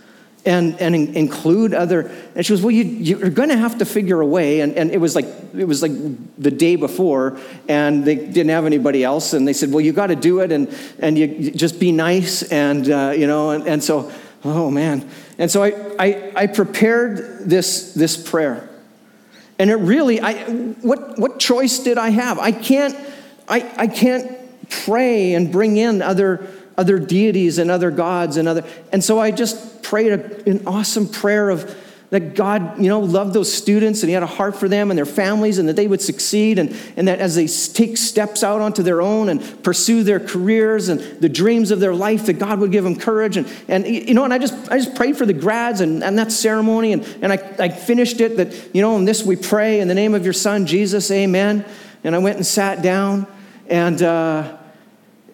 and, 0.44 0.80
and 0.80 0.94
include 0.94 1.74
other 1.74 2.10
and 2.34 2.46
she 2.46 2.54
goes 2.54 2.62
well 2.62 2.70
you, 2.70 2.82
you're 2.82 3.28
going 3.28 3.50
to 3.50 3.58
have 3.58 3.76
to 3.76 3.84
figure 3.84 4.22
a 4.22 4.26
way 4.26 4.60
and, 4.60 4.74
and 4.74 4.90
it 4.90 4.96
was 4.96 5.14
like 5.14 5.26
it 5.54 5.66
was 5.66 5.82
like 5.82 5.92
the 6.38 6.50
day 6.50 6.76
before 6.76 7.38
and 7.68 8.06
they 8.06 8.14
didn't 8.14 8.48
have 8.48 8.64
anybody 8.64 9.04
else 9.04 9.34
and 9.34 9.46
they 9.46 9.52
said 9.52 9.70
well 9.70 9.82
you 9.82 9.92
got 9.92 10.06
to 10.06 10.16
do 10.16 10.40
it 10.40 10.50
and, 10.50 10.74
and 10.98 11.18
you, 11.18 11.26
you 11.26 11.50
just 11.50 11.78
be 11.78 11.92
nice 11.92 12.42
and 12.44 12.90
uh, 12.90 13.12
you 13.14 13.26
know 13.26 13.50
and, 13.50 13.68
and 13.68 13.84
so 13.84 14.10
oh 14.42 14.70
man 14.70 15.06
and 15.40 15.50
so 15.50 15.62
I, 15.62 15.74
I, 15.98 16.32
I 16.36 16.46
prepared 16.46 17.48
this, 17.48 17.94
this 17.94 18.16
prayer 18.16 18.69
and 19.60 19.70
it 19.70 19.76
really 19.76 20.20
I, 20.20 20.44
what, 20.82 21.16
what 21.18 21.38
choice 21.38 21.78
did 21.78 21.98
i 21.98 22.08
have 22.08 22.40
i 22.40 22.50
can't 22.50 22.96
I, 23.48 23.72
I 23.76 23.86
can't 23.86 24.30
pray 24.68 25.34
and 25.34 25.52
bring 25.52 25.76
in 25.76 26.02
other 26.02 26.48
other 26.80 26.98
deities 26.98 27.58
and 27.58 27.70
other 27.70 27.90
gods 27.90 28.38
and 28.38 28.48
other. 28.48 28.64
And 28.90 29.04
so 29.04 29.18
I 29.18 29.32
just 29.32 29.82
prayed 29.82 30.12
a, 30.12 30.48
an 30.50 30.66
awesome 30.66 31.06
prayer 31.06 31.50
of 31.50 31.76
that 32.10 32.34
God, 32.34 32.80
you 32.80 32.88
know, 32.88 33.00
loved 33.00 33.34
those 33.34 33.52
students 33.52 34.02
and 34.02 34.08
he 34.10 34.14
had 34.14 34.24
a 34.24 34.26
heart 34.26 34.56
for 34.56 34.68
them 34.68 34.90
and 34.90 34.98
their 34.98 35.06
families 35.06 35.58
and 35.58 35.68
that 35.68 35.76
they 35.76 35.86
would 35.86 36.02
succeed 36.02 36.58
and, 36.58 36.76
and 36.96 37.06
that 37.06 37.20
as 37.20 37.36
they 37.36 37.46
take 37.46 37.96
steps 37.96 38.42
out 38.42 38.60
onto 38.60 38.82
their 38.82 39.00
own 39.00 39.28
and 39.28 39.62
pursue 39.62 40.02
their 40.02 40.18
careers 40.18 40.88
and 40.88 41.00
the 41.20 41.28
dreams 41.28 41.70
of 41.70 41.78
their 41.78 41.94
life, 41.94 42.26
that 42.26 42.34
God 42.34 42.58
would 42.58 42.72
give 42.72 42.82
them 42.82 42.96
courage. 42.96 43.36
And, 43.36 43.48
and 43.68 43.86
you 43.86 44.12
know, 44.12 44.24
and 44.24 44.34
I 44.34 44.38
just, 44.38 44.54
I 44.70 44.78
just 44.78 44.96
prayed 44.96 45.16
for 45.16 45.24
the 45.24 45.32
grads 45.32 45.80
and, 45.80 46.02
and 46.02 46.18
that 46.18 46.32
ceremony 46.32 46.92
and, 46.92 47.04
and 47.22 47.32
I, 47.32 47.36
I 47.60 47.68
finished 47.68 48.20
it 48.20 48.36
that, 48.38 48.74
you 48.74 48.82
know, 48.82 48.96
in 48.96 49.04
this 49.04 49.22
we 49.22 49.36
pray 49.36 49.80
in 49.80 49.86
the 49.86 49.94
name 49.94 50.14
of 50.14 50.24
your 50.24 50.32
son, 50.32 50.66
Jesus, 50.66 51.10
amen. 51.12 51.64
And 52.02 52.16
I 52.16 52.18
went 52.18 52.36
and 52.36 52.46
sat 52.46 52.82
down 52.82 53.28
and, 53.68 54.02
uh, 54.02 54.56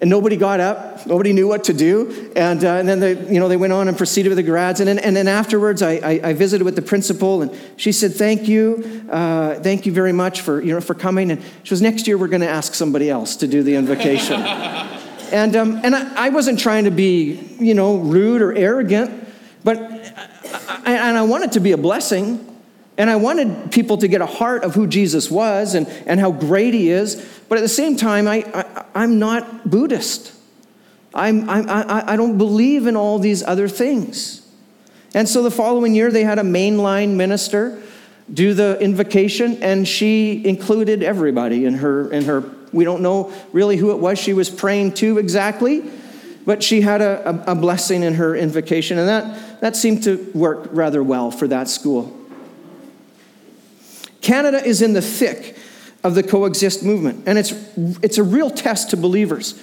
and 0.00 0.10
nobody 0.10 0.36
got 0.36 0.60
up. 0.60 1.06
Nobody 1.06 1.32
knew 1.32 1.48
what 1.48 1.64
to 1.64 1.72
do. 1.72 2.30
And, 2.36 2.64
uh, 2.64 2.74
and 2.74 2.88
then 2.88 3.00
they, 3.00 3.14
you 3.32 3.40
know, 3.40 3.48
they 3.48 3.56
went 3.56 3.72
on 3.72 3.88
and 3.88 3.96
proceeded 3.96 4.28
with 4.28 4.36
the 4.36 4.42
grads. 4.42 4.80
And 4.80 4.88
then, 4.88 4.98
and 4.98 5.16
then 5.16 5.28
afterwards, 5.28 5.82
I, 5.82 5.92
I, 5.92 6.20
I 6.22 6.32
visited 6.34 6.64
with 6.64 6.76
the 6.76 6.82
principal, 6.82 7.42
and 7.42 7.56
she 7.76 7.92
said, 7.92 8.12
thank 8.14 8.46
you. 8.48 9.06
Uh, 9.10 9.54
thank 9.60 9.86
you 9.86 9.92
very 9.92 10.12
much 10.12 10.42
for, 10.42 10.60
you 10.60 10.74
know, 10.74 10.80
for 10.80 10.94
coming. 10.94 11.30
And 11.30 11.42
she 11.62 11.72
was, 11.72 11.80
next 11.80 12.06
year, 12.06 12.18
we're 12.18 12.28
going 12.28 12.42
to 12.42 12.48
ask 12.48 12.74
somebody 12.74 13.08
else 13.08 13.36
to 13.36 13.48
do 13.48 13.62
the 13.62 13.74
invocation. 13.74 14.42
and 15.32 15.56
um, 15.56 15.80
and 15.82 15.94
I, 15.94 16.26
I, 16.26 16.28
wasn't 16.28 16.58
trying 16.58 16.84
to 16.84 16.90
be, 16.90 17.34
you 17.58 17.74
know, 17.74 17.96
rude 17.96 18.42
or 18.42 18.54
arrogant, 18.54 19.26
but 19.64 19.78
I, 19.78 20.92
and 20.92 21.18
I 21.18 21.22
wanted 21.22 21.52
to 21.52 21.60
be 21.60 21.72
a 21.72 21.78
blessing. 21.78 22.55
And 22.98 23.10
I 23.10 23.16
wanted 23.16 23.72
people 23.72 23.98
to 23.98 24.08
get 24.08 24.20
a 24.20 24.26
heart 24.26 24.64
of 24.64 24.74
who 24.74 24.86
Jesus 24.86 25.30
was 25.30 25.74
and, 25.74 25.86
and 26.06 26.18
how 26.18 26.32
great 26.32 26.72
he 26.72 26.90
is. 26.90 27.16
But 27.48 27.58
at 27.58 27.60
the 27.60 27.68
same 27.68 27.96
time, 27.96 28.26
I, 28.26 28.44
I, 28.94 29.04
am 29.04 29.18
not 29.18 29.68
Buddhist. 29.68 30.32
I'm, 31.14 31.48
I'm, 31.48 31.68
I, 31.68 32.12
I 32.12 32.16
don't 32.16 32.38
believe 32.38 32.86
in 32.86 32.96
all 32.96 33.18
these 33.18 33.42
other 33.42 33.68
things. 33.68 34.46
And 35.14 35.28
so 35.28 35.42
the 35.42 35.50
following 35.50 35.94
year, 35.94 36.10
they 36.10 36.24
had 36.24 36.38
a 36.38 36.42
mainline 36.42 37.16
minister 37.16 37.82
do 38.32 38.54
the 38.54 38.78
invocation, 38.80 39.62
and 39.62 39.86
she 39.86 40.44
included 40.44 41.02
everybody 41.02 41.64
in 41.64 41.74
her, 41.74 42.10
in 42.10 42.24
her. 42.24 42.42
We 42.72 42.84
don't 42.84 43.00
know 43.00 43.32
really 43.52 43.76
who 43.76 43.92
it 43.92 43.98
was 43.98 44.18
she 44.18 44.32
was 44.32 44.50
praying 44.50 44.94
to 44.94 45.18
exactly, 45.18 45.88
but 46.44 46.62
she 46.62 46.80
had 46.80 47.00
a, 47.00 47.30
a, 47.48 47.52
a 47.52 47.54
blessing 47.54 48.02
in 48.02 48.14
her 48.14 48.34
invocation, 48.34 48.98
and 48.98 49.08
that, 49.08 49.60
that 49.60 49.76
seemed 49.76 50.02
to 50.04 50.30
work 50.34 50.68
rather 50.72 51.02
well 51.02 51.30
for 51.30 51.46
that 51.48 51.68
school. 51.68 52.12
Canada 54.26 54.64
is 54.64 54.82
in 54.82 54.92
the 54.92 55.00
thick 55.00 55.56
of 56.02 56.16
the 56.16 56.22
coexist 56.22 56.82
movement, 56.82 57.22
and 57.26 57.38
it's, 57.38 57.52
it's 58.02 58.18
a 58.18 58.22
real 58.22 58.50
test 58.50 58.90
to 58.90 58.96
believers 58.96 59.54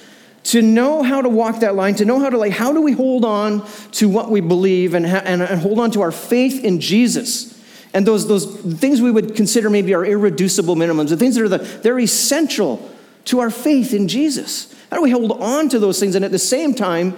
to 0.44 0.62
know 0.62 1.04
how 1.04 1.22
to 1.22 1.30
walk 1.30 1.60
that 1.60 1.76
line, 1.76 1.96
to 1.96 2.06
know 2.06 2.20
how 2.20 2.30
to 2.30 2.38
like, 2.38 2.52
how 2.52 2.74
do 2.74 2.82
we 2.82 2.92
hold 2.92 3.24
on 3.26 3.66
to 3.92 4.10
what 4.10 4.30
we 4.30 4.42
believe 4.42 4.94
and, 4.94 5.06
and, 5.06 5.42
and 5.42 5.62
hold 5.62 5.80
on 5.80 5.92
to 5.92 6.02
our 6.02 6.12
faith 6.12 6.64
in 6.64 6.80
Jesus? 6.80 7.62
And 7.94 8.06
those, 8.06 8.28
those 8.28 8.46
things 8.80 9.02
we 9.02 9.12
would 9.12 9.36
consider 9.36 9.70
maybe 9.70 9.94
our 9.94 10.06
irreducible 10.06 10.76
minimums, 10.76 11.10
the 11.10 11.18
things 11.18 11.36
that 11.36 11.44
are 11.44 11.50
the, 11.50 11.58
they're 11.58 12.00
essential 12.00 12.90
to 13.26 13.40
our 13.40 13.50
faith 13.50 13.94
in 13.94 14.08
Jesus. 14.08 14.74
How 14.90 14.98
do 14.98 15.04
we 15.04 15.12
hold 15.12 15.32
on 15.42 15.70
to 15.70 15.80
those 15.80 16.00
things 16.00 16.16
and 16.16 16.26
at 16.26 16.32
the 16.32 16.40
same 16.40 16.74
time 16.74 17.16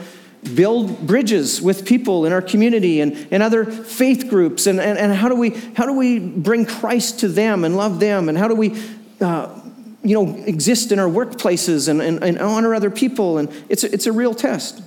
build 0.53 1.07
bridges 1.07 1.61
with 1.61 1.85
people 1.85 2.25
in 2.25 2.33
our 2.33 2.41
community 2.41 3.01
and, 3.01 3.27
and 3.31 3.41
other 3.41 3.65
faith 3.65 4.29
groups? 4.29 4.67
And, 4.67 4.79
and, 4.79 4.97
and 4.97 5.13
how, 5.13 5.29
do 5.29 5.35
we, 5.35 5.49
how 5.75 5.85
do 5.85 5.93
we 5.93 6.19
bring 6.19 6.65
Christ 6.65 7.21
to 7.21 7.27
them 7.27 7.63
and 7.63 7.75
love 7.75 7.99
them? 7.99 8.29
And 8.29 8.37
how 8.37 8.47
do 8.47 8.55
we 8.55 8.81
uh, 9.21 9.59
you 10.03 10.13
know, 10.13 10.35
exist 10.45 10.91
in 10.91 10.99
our 10.99 11.09
workplaces 11.09 11.87
and, 11.87 12.01
and, 12.01 12.23
and 12.23 12.39
honor 12.39 12.75
other 12.75 12.91
people? 12.91 13.37
And 13.37 13.49
it's 13.69 13.83
a, 13.83 13.93
it's 13.93 14.05
a 14.05 14.11
real 14.11 14.33
test. 14.33 14.81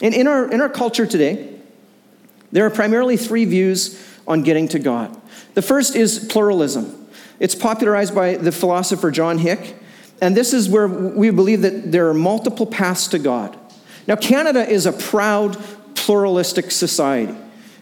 And 0.00 0.14
in 0.14 0.26
our, 0.26 0.50
in 0.50 0.60
our 0.60 0.68
culture 0.68 1.06
today, 1.06 1.58
there 2.52 2.64
are 2.64 2.70
primarily 2.70 3.16
three 3.16 3.44
views 3.44 4.02
on 4.26 4.42
getting 4.42 4.68
to 4.68 4.78
God. 4.78 5.18
The 5.54 5.62
first 5.62 5.96
is 5.96 6.26
pluralism. 6.30 7.08
It's 7.40 7.54
popularized 7.54 8.14
by 8.14 8.36
the 8.36 8.52
philosopher 8.52 9.10
John 9.10 9.38
Hick, 9.38 9.76
and 10.20 10.36
this 10.36 10.52
is 10.52 10.68
where 10.68 10.88
we 10.88 11.30
believe 11.30 11.62
that 11.62 11.92
there 11.92 12.08
are 12.08 12.14
multiple 12.14 12.66
paths 12.66 13.08
to 13.08 13.18
God. 13.18 13.57
Now, 14.08 14.16
Canada 14.16 14.66
is 14.66 14.86
a 14.86 14.92
proud, 14.92 15.62
pluralistic 15.94 16.70
society, 16.70 17.36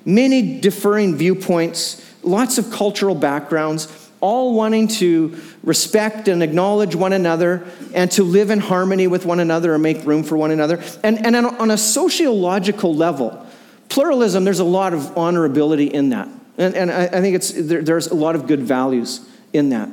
many 0.05 0.59
differing 0.61 1.15
viewpoints, 1.15 2.05
lots 2.25 2.59
of 2.59 2.73
cultural 2.73 3.15
backgrounds, 3.15 4.11
all 4.21 4.55
wanting 4.55 4.89
to 4.89 5.41
respect 5.63 6.27
and 6.27 6.43
acknowledge 6.43 6.97
one 6.97 7.13
another 7.13 7.65
and 7.95 8.11
to 8.11 8.25
live 8.25 8.51
in 8.51 8.59
harmony 8.59 9.07
with 9.07 9.25
one 9.25 9.39
another 9.39 9.75
and 9.75 9.83
make 9.85 10.05
room 10.05 10.25
for 10.25 10.37
one 10.37 10.51
another. 10.51 10.83
And, 11.05 11.25
and 11.25 11.37
on 11.37 11.71
a 11.71 11.79
sociological 11.79 12.93
level, 12.93 13.47
pluralism, 13.89 14.43
there's 14.45 14.59
a 14.59 14.65
lot 14.65 14.95
of 14.95 15.03
honorability 15.15 15.89
in 15.93 16.09
that. 16.09 16.29
And, 16.59 16.75
and 16.75 16.91
I, 16.91 17.05
I 17.05 17.21
think 17.21 17.37
it's, 17.37 17.53
there, 17.53 17.83
there's 17.83 18.09
a 18.09 18.15
lot 18.15 18.35
of 18.35 18.49
good 18.49 18.63
values 18.63 19.29
in 19.53 19.69
that. 19.69 19.89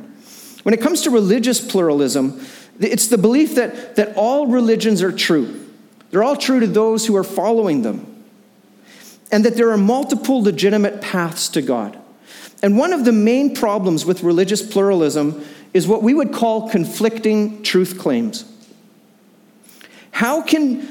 When 0.64 0.74
it 0.74 0.82
comes 0.82 1.02
to 1.02 1.12
religious 1.12 1.60
pluralism, 1.60 2.44
it's 2.80 3.08
the 3.08 3.20
belief 3.20 3.54
that, 3.54 3.98
that 3.98 4.16
all 4.16 4.48
religions 4.48 5.04
are 5.04 5.12
true. 5.12 5.63
They're 6.14 6.24
all 6.24 6.36
true 6.36 6.60
to 6.60 6.68
those 6.68 7.08
who 7.08 7.16
are 7.16 7.24
following 7.24 7.82
them. 7.82 8.24
And 9.32 9.44
that 9.46 9.56
there 9.56 9.72
are 9.72 9.78
multiple 9.78 10.44
legitimate 10.44 11.02
paths 11.02 11.50
to 11.50 11.62
God. 11.64 11.98
And 12.62 12.78
one 12.78 12.94
of 12.94 13.04
the 13.04 13.12
main 13.12 13.56
problems 13.56 14.06
with 14.06 14.22
religious 14.22 14.62
pluralism 14.62 15.44
is 15.74 15.88
what 15.88 16.04
we 16.04 16.14
would 16.14 16.32
call 16.32 16.70
conflicting 16.70 17.64
truth 17.64 17.98
claims. 17.98 18.46
How 20.12 20.44
can 20.44 20.88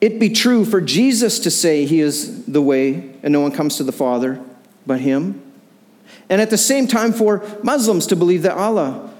it 0.00 0.18
be 0.18 0.30
true 0.30 0.64
for 0.64 0.80
Jesus 0.80 1.40
to 1.40 1.50
say 1.50 1.84
he 1.84 2.00
is 2.00 2.46
the 2.46 2.62
way 2.62 3.12
and 3.22 3.34
no 3.34 3.40
one 3.40 3.52
comes 3.52 3.76
to 3.76 3.84
the 3.84 3.92
Father 3.92 4.40
but 4.86 5.00
him? 5.02 5.42
And 6.30 6.40
at 6.40 6.48
the 6.48 6.56
same 6.56 6.86
time, 6.86 7.12
for 7.12 7.44
Muslims 7.62 8.06
to 8.06 8.16
believe 8.16 8.40
that 8.44 8.56
Allah 8.56 9.13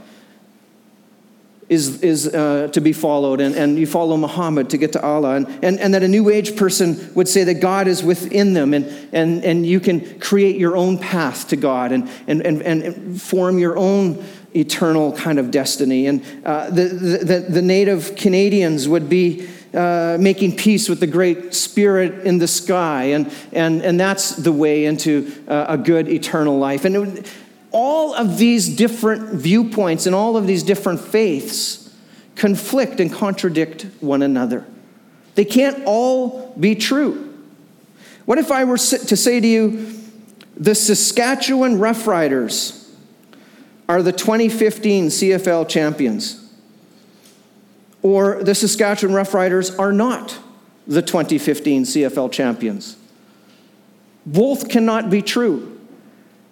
is, 1.75 2.01
is 2.03 2.27
uh, 2.27 2.69
to 2.73 2.81
be 2.81 2.93
followed, 2.93 3.41
and, 3.41 3.55
and 3.55 3.79
you 3.79 3.87
follow 3.87 4.17
Muhammad 4.17 4.71
to 4.71 4.79
get 4.79 4.93
to 4.93 5.03
Allah, 5.03 5.37
and, 5.37 5.47
and, 5.63 5.79
and 5.81 5.93
that 5.93 6.03
a 6.03 6.09
New 6.09 6.31
Age 6.31 6.57
person 6.57 7.13
would 7.15 7.29
say 7.29 7.45
that 7.45 7.61
God 7.61 7.87
is 7.87 8.03
within 8.03 8.55
them, 8.55 8.73
and, 8.73 8.87
and, 9.13 9.45
and 9.45 9.67
you 9.67 9.81
can 9.81 10.19
create 10.21 10.57
your 10.57 10.77
own 10.77 10.97
path 10.99 11.49
to 11.49 11.57
God 11.57 11.93
and, 11.93 12.09
and, 12.27 12.41
and, 12.43 12.63
and 12.63 13.21
form 13.21 13.59
your 13.59 13.77
own 13.77 14.25
eternal 14.55 15.13
kind 15.13 15.39
of 15.39 15.51
destiny. 15.51 16.07
And 16.07 16.25
uh, 16.47 16.71
the, 16.71 16.85
the, 17.25 17.47
the 17.51 17.63
native 17.63 18.15
Canadians 18.17 18.89
would 18.89 19.09
be 19.09 19.49
uh, 19.75 20.17
making 20.21 20.57
peace 20.57 20.89
with 20.89 21.01
the 21.01 21.09
great 21.09 21.53
spirit 21.53 22.25
in 22.25 22.39
the 22.39 22.47
sky, 22.47 23.05
and, 23.15 23.33
and, 23.53 23.83
and 23.83 23.99
that's 23.99 24.37
the 24.37 24.53
way 24.53 24.85
into 24.85 25.33
uh, 25.49 25.67
a 25.69 25.77
good 25.77 26.09
eternal 26.09 26.57
life. 26.59 26.85
And 26.85 26.97
it, 26.97 27.27
all 27.75 28.15
of 28.15 28.39
these 28.39 28.75
different 28.75 29.35
viewpoints 29.35 30.07
and 30.07 30.15
all 30.15 30.39
of 30.39 30.47
these 30.47 30.63
different 30.63 31.01
faiths 31.01 31.95
conflict 32.37 33.01
and 33.01 33.13
contradict 33.13 33.87
one 34.01 34.23
another. 34.23 34.65
They 35.35 35.45
can't 35.45 35.83
all 35.85 36.55
be 36.59 36.75
true. 36.75 37.35
What 38.25 38.39
if 38.39 38.51
I 38.51 38.65
were 38.65 38.79
to 38.79 39.17
say 39.17 39.41
to 39.41 39.47
you, 39.47 39.93
the 40.57 40.75
Saskatchewan 40.75 41.79
Roughriders 41.79 42.89
are 43.89 44.03
the 44.03 44.13
2015 44.13 45.09
CFL 45.09 45.69
champions? 45.69 46.45
or 48.05 48.45
the 48.45 48.55
Saskatchewan 48.55 49.17
Roughriders 49.17 49.77
are 49.79 49.91
not 49.91 50.39
the 50.87 51.01
2015 51.01 51.85
CFL 51.85 52.31
champions. 52.31 52.99
Both 54.27 54.69
cannot 54.69 55.09
be 55.09 55.23
true. 55.23 55.74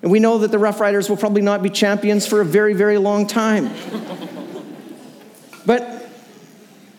And 0.03 0.11
we 0.11 0.19
know 0.19 0.39
that 0.39 0.51
the 0.51 0.59
Roughriders 0.59 1.09
will 1.09 1.17
probably 1.17 1.43
not 1.43 1.63
be 1.63 1.71
champions 1.71 2.27
for 2.27 2.41
a 2.41 2.45
very, 2.45 2.75
very 2.75 2.99
long 2.99 3.27
time. 3.27 3.71
but 5.65 6.11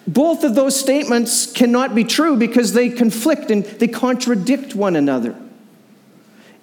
both 0.08 0.44
of 0.44 0.56
those 0.56 0.80
statements 0.80 1.52
cannot 1.52 1.94
be 1.94 2.06
true 2.06 2.38
because 2.38 2.74
they 2.74 2.90
conflict 2.90 3.52
and 3.52 3.66
they 3.66 3.88
contradict 3.88 4.74
one 4.74 4.96
another. 4.96 5.36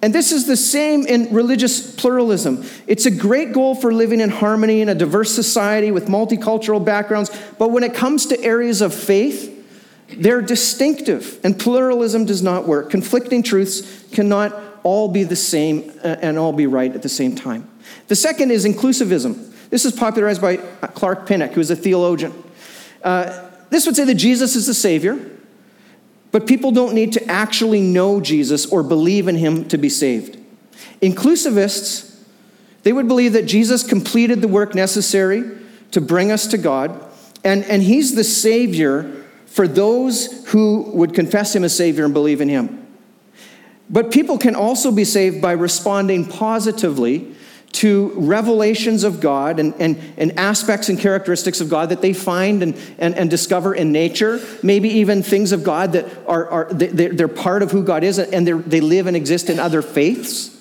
And 0.03 0.15
this 0.15 0.31
is 0.31 0.47
the 0.47 0.57
same 0.57 1.05
in 1.05 1.31
religious 1.31 1.93
pluralism. 1.95 2.65
It's 2.87 3.05
a 3.05 3.11
great 3.11 3.53
goal 3.53 3.75
for 3.75 3.93
living 3.93 4.19
in 4.19 4.31
harmony 4.31 4.81
in 4.81 4.89
a 4.89 4.95
diverse 4.95 5.31
society 5.31 5.91
with 5.91 6.07
multicultural 6.07 6.83
backgrounds, 6.83 7.29
but 7.59 7.69
when 7.69 7.83
it 7.83 7.93
comes 7.93 8.25
to 8.27 8.43
areas 8.43 8.81
of 8.81 8.95
faith, 8.95 9.49
they're 10.17 10.41
distinctive, 10.41 11.39
and 11.43 11.57
pluralism 11.57 12.25
does 12.25 12.41
not 12.41 12.67
work. 12.67 12.89
Conflicting 12.89 13.43
truths 13.43 14.03
cannot 14.11 14.51
all 14.83 15.07
be 15.07 15.23
the 15.23 15.35
same 15.35 15.91
uh, 16.03 16.17
and 16.21 16.37
all 16.37 16.53
be 16.53 16.67
right 16.67 16.93
at 16.93 17.01
the 17.01 17.09
same 17.09 17.35
time. 17.35 17.69
The 18.07 18.15
second 18.15 18.51
is 18.51 18.65
inclusivism. 18.65 19.51
This 19.69 19.85
is 19.85 19.93
popularized 19.93 20.41
by 20.41 20.57
Clark 20.57 21.25
Pinnock, 21.25 21.51
who 21.51 21.61
is 21.61 21.71
a 21.71 21.75
theologian. 21.75 22.33
Uh, 23.03 23.49
this 23.69 23.85
would 23.85 23.95
say 23.95 24.03
that 24.05 24.15
Jesus 24.15 24.55
is 24.55 24.67
the 24.67 24.73
Savior, 24.73 25.17
but 26.31 26.45
people 26.45 26.71
don't 26.71 26.93
need 26.93 27.13
to 27.13 27.25
actually 27.27 27.81
know 27.81 28.19
Jesus 28.19 28.65
or 28.65 28.83
believe 28.83 29.27
in 29.27 29.35
him 29.35 29.67
to 29.69 29.77
be 29.77 29.89
saved. 29.89 30.37
Inclusivists, 31.01 32.21
they 32.83 32.93
would 32.93 33.07
believe 33.07 33.33
that 33.33 33.45
Jesus 33.45 33.87
completed 33.87 34.41
the 34.41 34.47
work 34.47 34.75
necessary 34.75 35.43
to 35.91 36.01
bring 36.01 36.31
us 36.31 36.47
to 36.47 36.57
God, 36.57 37.05
and, 37.43 37.63
and 37.65 37.81
he's 37.81 38.15
the 38.15 38.23
Savior 38.23 39.23
for 39.45 39.67
those 39.67 40.47
who 40.49 40.83
would 40.93 41.13
confess 41.13 41.55
him 41.55 41.63
as 41.63 41.75
Savior 41.75 42.05
and 42.05 42.13
believe 42.13 42.41
in 42.41 42.49
him. 42.49 42.80
But 43.91 44.11
people 44.11 44.37
can 44.37 44.55
also 44.55 44.91
be 44.91 45.03
saved 45.03 45.41
by 45.41 45.51
responding 45.51 46.25
positively 46.25 47.35
to 47.73 48.13
revelations 48.15 49.03
of 49.03 49.19
God 49.19 49.59
and, 49.59 49.73
and, 49.79 49.99
and 50.17 50.37
aspects 50.37 50.89
and 50.89 50.99
characteristics 50.99 51.61
of 51.61 51.69
God 51.69 51.89
that 51.89 52.01
they 52.01 52.13
find 52.13 52.63
and, 52.63 52.75
and, 52.97 53.15
and 53.15 53.29
discover 53.29 53.73
in 53.73 53.91
nature, 53.91 54.41
maybe 54.61 54.89
even 54.89 55.23
things 55.23 55.51
of 55.51 55.63
God 55.63 55.93
that 55.93 56.05
are, 56.27 56.49
are 56.49 56.73
they're, 56.73 57.27
part 57.27 57.63
of 57.63 57.71
who 57.71 57.83
God 57.83 58.03
is 58.03 58.19
and 58.19 58.47
they 58.47 58.81
live 58.81 59.07
and 59.07 59.15
exist 59.15 59.49
in 59.49 59.59
other 59.59 59.81
faiths. 59.81 60.57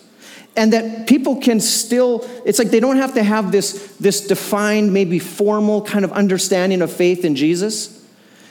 And 0.56 0.72
that 0.72 1.06
people 1.06 1.36
can 1.36 1.60
still, 1.60 2.28
it's 2.44 2.58
like 2.58 2.70
they 2.70 2.80
don't 2.80 2.96
have 2.96 3.14
to 3.14 3.22
have 3.22 3.52
this, 3.52 3.96
this 3.96 4.26
defined, 4.26 4.92
maybe 4.92 5.18
formal 5.18 5.82
kind 5.82 6.04
of 6.04 6.12
understanding 6.12 6.82
of 6.82 6.92
faith 6.92 7.24
in 7.24 7.36
Jesus. 7.36 7.99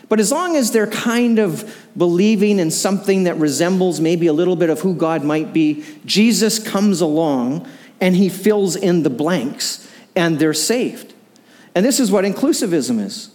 But 0.09 0.19
as 0.19 0.31
long 0.31 0.55
as 0.55 0.71
they're 0.71 0.87
kind 0.87 1.37
of 1.37 1.87
believing 1.95 2.59
in 2.59 2.71
something 2.71 3.23
that 3.23 3.37
resembles 3.37 4.01
maybe 4.01 4.25
a 4.25 4.33
little 4.33 4.55
bit 4.55 4.71
of 4.71 4.81
who 4.81 4.95
God 4.95 5.23
might 5.23 5.53
be, 5.53 5.85
Jesus 6.03 6.57
comes 6.57 6.99
along 6.99 7.67
and 8.01 8.15
he 8.15 8.27
fills 8.27 8.75
in 8.75 9.03
the 9.03 9.09
blanks 9.11 9.87
and 10.15 10.39
they're 10.39 10.53
saved. 10.53 11.13
And 11.75 11.85
this 11.85 11.99
is 11.99 12.11
what 12.11 12.25
inclusivism 12.25 12.99
is. 12.99 13.29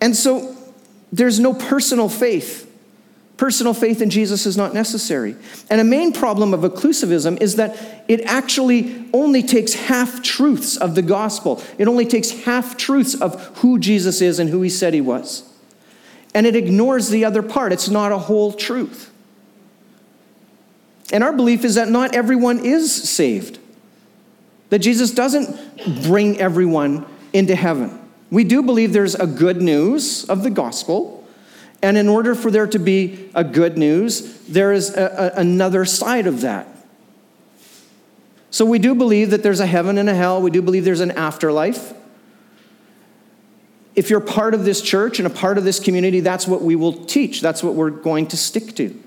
And 0.00 0.16
so 0.16 0.56
there's 1.12 1.38
no 1.38 1.54
personal 1.54 2.08
faith. 2.08 2.68
Personal 3.42 3.74
faith 3.74 4.00
in 4.00 4.08
Jesus 4.08 4.46
is 4.46 4.56
not 4.56 4.72
necessary. 4.72 5.34
And 5.68 5.80
a 5.80 5.84
main 5.84 6.12
problem 6.12 6.54
of 6.54 6.60
inclusivism 6.60 7.42
is 7.42 7.56
that 7.56 8.04
it 8.06 8.20
actually 8.20 9.04
only 9.12 9.42
takes 9.42 9.74
half 9.74 10.22
truths 10.22 10.76
of 10.76 10.94
the 10.94 11.02
gospel. 11.02 11.60
It 11.76 11.88
only 11.88 12.06
takes 12.06 12.30
half 12.30 12.76
truths 12.76 13.20
of 13.20 13.44
who 13.56 13.80
Jesus 13.80 14.20
is 14.20 14.38
and 14.38 14.48
who 14.48 14.62
he 14.62 14.68
said 14.68 14.94
he 14.94 15.00
was. 15.00 15.42
And 16.32 16.46
it 16.46 16.54
ignores 16.54 17.08
the 17.08 17.24
other 17.24 17.42
part. 17.42 17.72
It's 17.72 17.88
not 17.88 18.12
a 18.12 18.18
whole 18.18 18.52
truth. 18.52 19.10
And 21.12 21.24
our 21.24 21.32
belief 21.32 21.64
is 21.64 21.74
that 21.74 21.88
not 21.88 22.14
everyone 22.14 22.64
is 22.64 22.94
saved, 22.94 23.58
that 24.70 24.78
Jesus 24.78 25.10
doesn't 25.10 26.04
bring 26.04 26.38
everyone 26.38 27.04
into 27.32 27.56
heaven. 27.56 28.08
We 28.30 28.44
do 28.44 28.62
believe 28.62 28.92
there's 28.92 29.16
a 29.16 29.26
good 29.26 29.60
news 29.60 30.26
of 30.26 30.44
the 30.44 30.50
gospel. 30.50 31.21
And 31.82 31.98
in 31.98 32.08
order 32.08 32.34
for 32.36 32.50
there 32.50 32.68
to 32.68 32.78
be 32.78 33.28
a 33.34 33.42
good 33.42 33.76
news, 33.76 34.40
there 34.46 34.72
is 34.72 34.96
a, 34.96 35.32
a, 35.34 35.40
another 35.40 35.84
side 35.84 36.28
of 36.28 36.42
that. 36.42 36.68
So 38.50 38.64
we 38.64 38.78
do 38.78 38.94
believe 38.94 39.30
that 39.30 39.42
there's 39.42 39.60
a 39.60 39.66
heaven 39.66 39.98
and 39.98 40.08
a 40.08 40.14
hell. 40.14 40.40
We 40.40 40.50
do 40.50 40.62
believe 40.62 40.84
there's 40.84 41.00
an 41.00 41.10
afterlife. 41.10 41.92
If 43.94 44.10
you're 44.10 44.20
part 44.20 44.54
of 44.54 44.64
this 44.64 44.80
church 44.80 45.18
and 45.18 45.26
a 45.26 45.30
part 45.30 45.58
of 45.58 45.64
this 45.64 45.80
community, 45.80 46.20
that's 46.20 46.46
what 46.46 46.62
we 46.62 46.76
will 46.76 47.04
teach. 47.04 47.40
That's 47.40 47.62
what 47.62 47.74
we're 47.74 47.90
going 47.90 48.28
to 48.28 48.36
stick 48.36 48.76
to. 48.76 49.02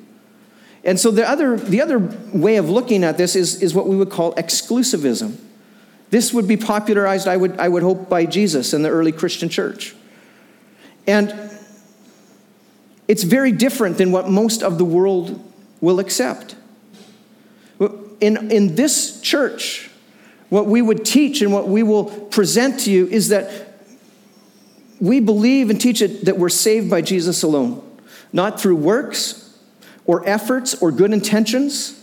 And 0.84 1.00
so 1.00 1.10
the 1.12 1.28
other, 1.28 1.58
the 1.58 1.82
other 1.82 1.98
way 1.98 2.58
of 2.58 2.70
looking 2.70 3.04
at 3.04 3.18
this 3.18 3.36
is, 3.36 3.64
is 3.64 3.74
what 3.74 3.88
we 3.88 3.96
would 3.96 4.10
call 4.10 4.36
exclusivism. 4.36 5.38
This 6.12 6.34
would 6.34 6.48
be 6.48 6.58
popularized, 6.58 7.28
I 7.28 7.38
would, 7.38 7.60
I 7.60 7.68
would 7.68 7.82
hope, 7.82 8.10
by 8.10 8.26
Jesus 8.26 8.74
and 8.74 8.86
the 8.86 8.90
early 8.90 9.12
Christian 9.12 9.50
church. 9.50 9.96
And 11.08 11.30
it's 13.08 13.24
very 13.24 13.52
different 13.52 13.98
than 13.98 14.12
what 14.12 14.30
most 14.30 14.64
of 14.64 14.78
the 14.78 14.86
world 14.86 15.42
will 15.82 16.00
accept. 16.00 16.56
In, 18.22 18.50
in 18.50 18.76
this 18.76 19.20
church, 19.22 19.90
what 20.50 20.68
we 20.68 20.82
would 20.82 21.04
teach 21.04 21.42
and 21.42 21.52
what 21.52 21.68
we 21.68 21.84
will 21.84 22.06
present 22.06 22.80
to 22.82 22.92
you 22.92 23.08
is 23.08 23.30
that 23.30 23.80
we 25.00 25.20
believe 25.20 25.70
and 25.70 25.80
teach 25.80 26.02
it 26.02 26.26
that 26.26 26.38
we're 26.38 26.50
saved 26.50 26.90
by 26.90 27.02
Jesus 27.02 27.44
alone, 27.44 27.84
not 28.32 28.60
through 28.60 28.78
works 28.78 29.60
or 30.06 30.28
efforts 30.28 30.74
or 30.76 30.92
good 30.92 31.12
intentions, 31.12 32.02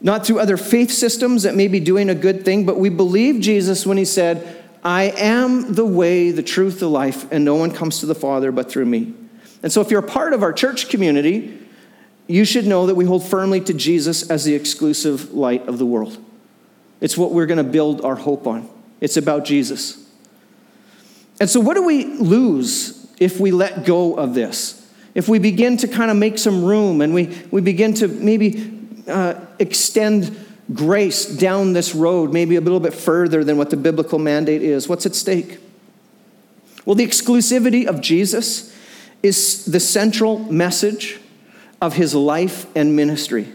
not 0.00 0.24
through 0.24 0.38
other 0.38 0.56
faith 0.56 0.90
systems 0.90 1.42
that 1.42 1.54
may 1.54 1.68
be 1.68 1.80
doing 1.80 2.08
a 2.08 2.14
good 2.14 2.44
thing, 2.44 2.64
but 2.64 2.78
we 2.78 2.88
believe 2.88 3.40
Jesus 3.40 3.84
when 3.84 3.98
he 3.98 4.04
said, 4.04 4.62
I 4.84 5.04
am 5.16 5.74
the 5.74 5.84
way, 5.84 6.30
the 6.30 6.42
truth, 6.42 6.80
the 6.80 6.88
life, 6.88 7.30
and 7.30 7.44
no 7.44 7.54
one 7.54 7.72
comes 7.72 8.00
to 8.00 8.06
the 8.06 8.14
Father 8.14 8.50
but 8.52 8.70
through 8.70 8.86
me. 8.86 9.14
And 9.62 9.72
so, 9.72 9.80
if 9.80 9.90
you're 9.90 10.00
a 10.00 10.08
part 10.08 10.32
of 10.32 10.42
our 10.42 10.52
church 10.52 10.88
community, 10.88 11.58
you 12.26 12.44
should 12.44 12.66
know 12.66 12.86
that 12.86 12.94
we 12.94 13.04
hold 13.04 13.24
firmly 13.24 13.60
to 13.62 13.74
Jesus 13.74 14.28
as 14.30 14.44
the 14.44 14.54
exclusive 14.54 15.32
light 15.32 15.66
of 15.68 15.78
the 15.78 15.86
world. 15.86 16.18
It's 17.00 17.16
what 17.16 17.32
we're 17.32 17.46
going 17.46 17.58
to 17.58 17.64
build 17.64 18.04
our 18.04 18.16
hope 18.16 18.46
on. 18.46 18.68
It's 19.00 19.16
about 19.16 19.44
Jesus. 19.44 19.98
And 21.40 21.50
so, 21.50 21.60
what 21.60 21.74
do 21.74 21.84
we 21.84 22.04
lose 22.04 23.06
if 23.18 23.40
we 23.40 23.50
let 23.50 23.84
go 23.84 24.14
of 24.14 24.34
this? 24.34 24.78
If 25.14 25.28
we 25.28 25.38
begin 25.38 25.76
to 25.78 25.88
kind 25.88 26.10
of 26.10 26.16
make 26.16 26.38
some 26.38 26.64
room 26.64 27.00
and 27.00 27.12
we, 27.12 27.38
we 27.50 27.60
begin 27.60 27.94
to 27.94 28.08
maybe 28.08 28.88
uh, 29.06 29.34
extend 29.58 30.36
grace 30.72 31.26
down 31.26 31.72
this 31.72 31.94
road, 31.94 32.32
maybe 32.32 32.56
a 32.56 32.60
little 32.60 32.80
bit 32.80 32.94
further 32.94 33.44
than 33.44 33.58
what 33.58 33.70
the 33.70 33.76
biblical 33.76 34.18
mandate 34.18 34.62
is, 34.62 34.88
what's 34.88 35.04
at 35.04 35.14
stake? 35.14 35.58
Well, 36.84 36.94
the 36.94 37.06
exclusivity 37.06 37.86
of 37.86 38.00
Jesus 38.00 38.74
is 39.22 39.64
the 39.66 39.80
central 39.80 40.38
message 40.38 41.20
of 41.80 41.94
his 41.94 42.14
life 42.14 42.66
and 42.76 42.96
ministry. 42.96 43.48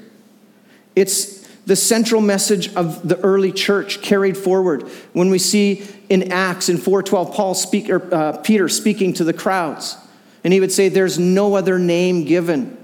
It's 0.96 1.48
the 1.66 1.76
central 1.76 2.22
message 2.22 2.74
of 2.76 3.08
the 3.08 3.20
early 3.20 3.52
church 3.52 4.02
carried 4.02 4.38
forward 4.38 4.84
when 5.14 5.30
we 5.30 5.38
see 5.38 5.86
in 6.10 6.32
Acts 6.32 6.70
in 6.70 6.78
4:12 6.78 7.34
Paul 7.34 7.54
speak, 7.54 7.90
or, 7.90 8.14
uh, 8.14 8.38
Peter 8.38 8.70
speaking 8.70 9.14
to 9.14 9.24
the 9.24 9.34
crowds 9.34 9.98
and 10.44 10.54
he 10.54 10.60
would 10.62 10.72
say 10.72 10.88
there's 10.88 11.20
no 11.20 11.56
other 11.56 11.78
name 11.78 12.24
given 12.24 12.78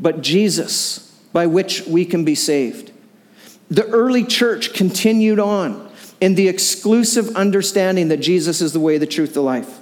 but 0.00 0.22
Jesus 0.22 1.14
by 1.32 1.46
which 1.46 1.82
we 1.86 2.04
can 2.04 2.24
be 2.24 2.34
saved. 2.34 2.90
The 3.70 3.86
early 3.88 4.24
church 4.24 4.72
continued 4.72 5.38
on 5.38 5.90
in 6.20 6.36
the 6.36 6.48
exclusive 6.48 7.36
understanding 7.36 8.08
that 8.08 8.18
Jesus 8.18 8.60
is 8.62 8.72
the 8.72 8.80
way, 8.80 8.96
the 8.96 9.06
truth, 9.06 9.34
the 9.34 9.42
life. 9.42 9.77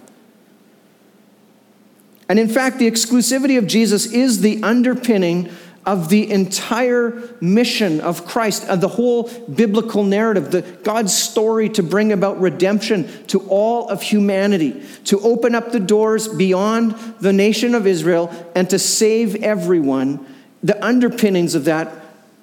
And 2.29 2.39
in 2.39 2.49
fact, 2.49 2.79
the 2.79 2.91
exclusivity 2.91 3.59
of 3.59 3.67
Jesus 3.67 4.07
is 4.07 4.41
the 4.41 4.63
underpinning 4.63 5.51
of 5.87 6.09
the 6.09 6.29
entire 6.29 7.23
mission 7.41 8.01
of 8.01 8.27
Christ, 8.27 8.65
of 8.65 8.81
the 8.81 8.89
whole 8.89 9.31
biblical 9.49 10.03
narrative, 10.03 10.51
the 10.51 10.63
God's 10.63 11.17
story 11.17 11.69
to 11.71 11.83
bring 11.85 12.11
about 12.11 12.41
redemption 12.41 13.09
to 13.29 13.39
all 13.49 13.89
of 13.89 14.03
humanity, 14.03 14.83
to 15.05 15.21
open 15.21 15.55
up 15.55 15.71
the 15.71 15.79
doors 15.79 16.27
beyond 16.27 16.97
the 17.21 17.33
nation 17.33 17.77
of 17.77 17.87
Israel 17.87 18.33
and 18.57 18.69
to 18.71 18.81
save 18.81 19.37
everyone. 19.37 20.27
The 20.65 20.85
underpinnings 20.85 21.55
of 21.55 21.67
that 21.67 21.93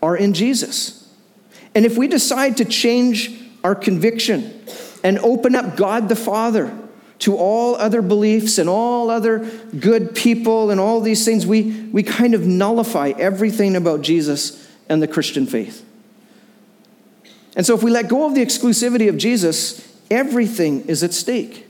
are 0.01 0.15
in 0.15 0.33
Jesus. 0.33 1.13
And 1.75 1.85
if 1.85 1.97
we 1.97 2.07
decide 2.07 2.55
to 2.57 2.65
change 2.65 3.37
our 3.61 3.75
conviction 3.75 4.63
and 5.03 5.19
open 5.19 5.55
up 5.55 5.75
God 5.75 6.07
the 6.07 6.15
Father 6.15 6.73
to 7.19 7.37
all 7.37 7.75
other 7.75 8.01
beliefs 8.01 8.57
and 8.57 8.69
all 8.69 9.09
other 9.09 9.39
good 9.79 10.15
people 10.15 10.71
and 10.71 10.79
all 10.79 10.99
these 10.99 11.23
things, 11.23 11.45
we, 11.45 11.71
we 11.91 12.03
kind 12.03 12.33
of 12.33 12.45
nullify 12.45 13.13
everything 13.17 13.75
about 13.75 14.01
Jesus 14.01 14.67
and 14.89 15.01
the 15.01 15.07
Christian 15.07 15.45
faith. 15.45 15.85
And 17.55 17.65
so, 17.65 17.75
if 17.75 17.83
we 17.83 17.91
let 17.91 18.09
go 18.09 18.25
of 18.25 18.35
the 18.35 18.43
exclusivity 18.43 19.09
of 19.09 19.17
Jesus, 19.17 19.87
everything 20.09 20.85
is 20.87 21.03
at 21.03 21.13
stake. 21.13 21.67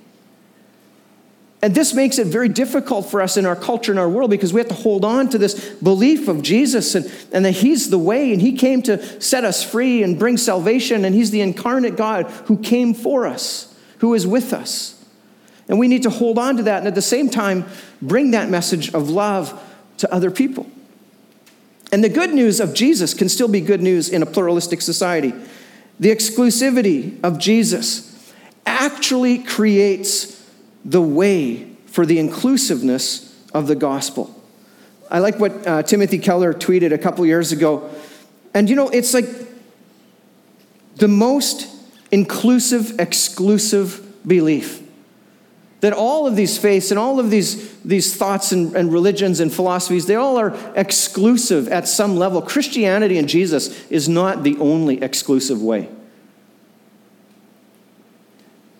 And 1.63 1.73
this 1.73 1.93
makes 1.93 2.19
it 2.19 2.27
very 2.27 2.49
difficult 2.49 3.09
for 3.09 3.21
us 3.21 3.37
in 3.37 3.45
our 3.45 3.55
culture 3.55 3.93
and 3.93 3.99
our 3.99 4.09
world 4.09 4.29
because 4.29 4.51
we 4.51 4.59
have 4.59 4.67
to 4.67 4.73
hold 4.73 5.05
on 5.05 5.29
to 5.29 5.37
this 5.37 5.69
belief 5.75 6.27
of 6.27 6.41
Jesus 6.41 6.93
and, 6.93 7.09
and 7.31 7.45
that 7.45 7.51
He's 7.51 7.89
the 7.89 7.97
way 7.97 8.33
and 8.33 8.41
He 8.41 8.57
came 8.57 8.81
to 8.83 9.21
set 9.21 9.45
us 9.45 9.63
free 9.63 10.03
and 10.03 10.19
bring 10.19 10.35
salvation 10.35 11.05
and 11.05 11.15
He's 11.15 11.31
the 11.31 11.39
incarnate 11.39 11.95
God 11.95 12.29
who 12.47 12.57
came 12.57 12.93
for 12.93 13.25
us, 13.25 13.73
who 13.99 14.13
is 14.13 14.27
with 14.27 14.51
us. 14.51 15.01
And 15.67 15.79
we 15.79 15.87
need 15.87 16.03
to 16.03 16.09
hold 16.09 16.37
on 16.37 16.57
to 16.57 16.63
that 16.63 16.79
and 16.79 16.87
at 16.87 16.95
the 16.95 17.01
same 17.01 17.29
time 17.29 17.65
bring 18.01 18.31
that 18.31 18.49
message 18.49 18.93
of 18.93 19.09
love 19.09 19.61
to 19.97 20.13
other 20.13 20.29
people. 20.29 20.67
And 21.91 22.03
the 22.03 22.09
good 22.09 22.33
news 22.33 22.59
of 22.59 22.73
Jesus 22.73 23.13
can 23.13 23.29
still 23.29 23.47
be 23.47 23.61
good 23.61 23.81
news 23.81 24.09
in 24.09 24.21
a 24.21 24.25
pluralistic 24.25 24.81
society. 24.81 25.33
The 25.99 26.09
exclusivity 26.09 27.23
of 27.23 27.37
Jesus 27.37 28.33
actually 28.65 29.37
creates 29.37 30.43
the 30.83 31.01
way 31.01 31.69
for 31.85 32.05
the 32.05 32.19
inclusiveness 32.19 33.39
of 33.53 33.67
the 33.67 33.75
gospel. 33.75 34.33
I 35.11 35.19
like 35.19 35.37
what 35.39 35.67
uh, 35.67 35.83
Timothy 35.83 36.17
Keller 36.17 36.53
tweeted 36.53 36.91
a 36.91 36.97
couple 36.97 37.25
years 37.25 37.51
ago. 37.51 37.89
And 38.53 38.69
you 38.69 38.75
know, 38.75 38.89
it's 38.89 39.13
like 39.13 39.29
the 40.95 41.07
most 41.07 41.67
inclusive, 42.11 42.99
exclusive 42.99 44.27
belief 44.27 44.82
that 45.83 45.91
all 45.91 46.25
of 46.25 46.37
these 46.37 46.57
faiths 46.57 46.91
and 46.91 46.97
all 46.97 47.19
of 47.19 47.29
these, 47.29 47.77
these 47.79 48.15
thoughts 48.15 48.53
and, 48.53 48.73
and 48.73 48.93
religions 48.93 49.41
and 49.41 49.53
philosophies, 49.53 50.05
they 50.05 50.15
all 50.15 50.37
are 50.37 50.55
exclusive 50.77 51.67
at 51.67 51.89
some 51.89 52.15
level. 52.15 52.41
Christianity 52.41 53.17
and 53.17 53.27
Jesus 53.27 53.85
is 53.91 54.07
not 54.07 54.43
the 54.43 54.55
only 54.59 55.03
exclusive 55.03 55.61
way. 55.61 55.89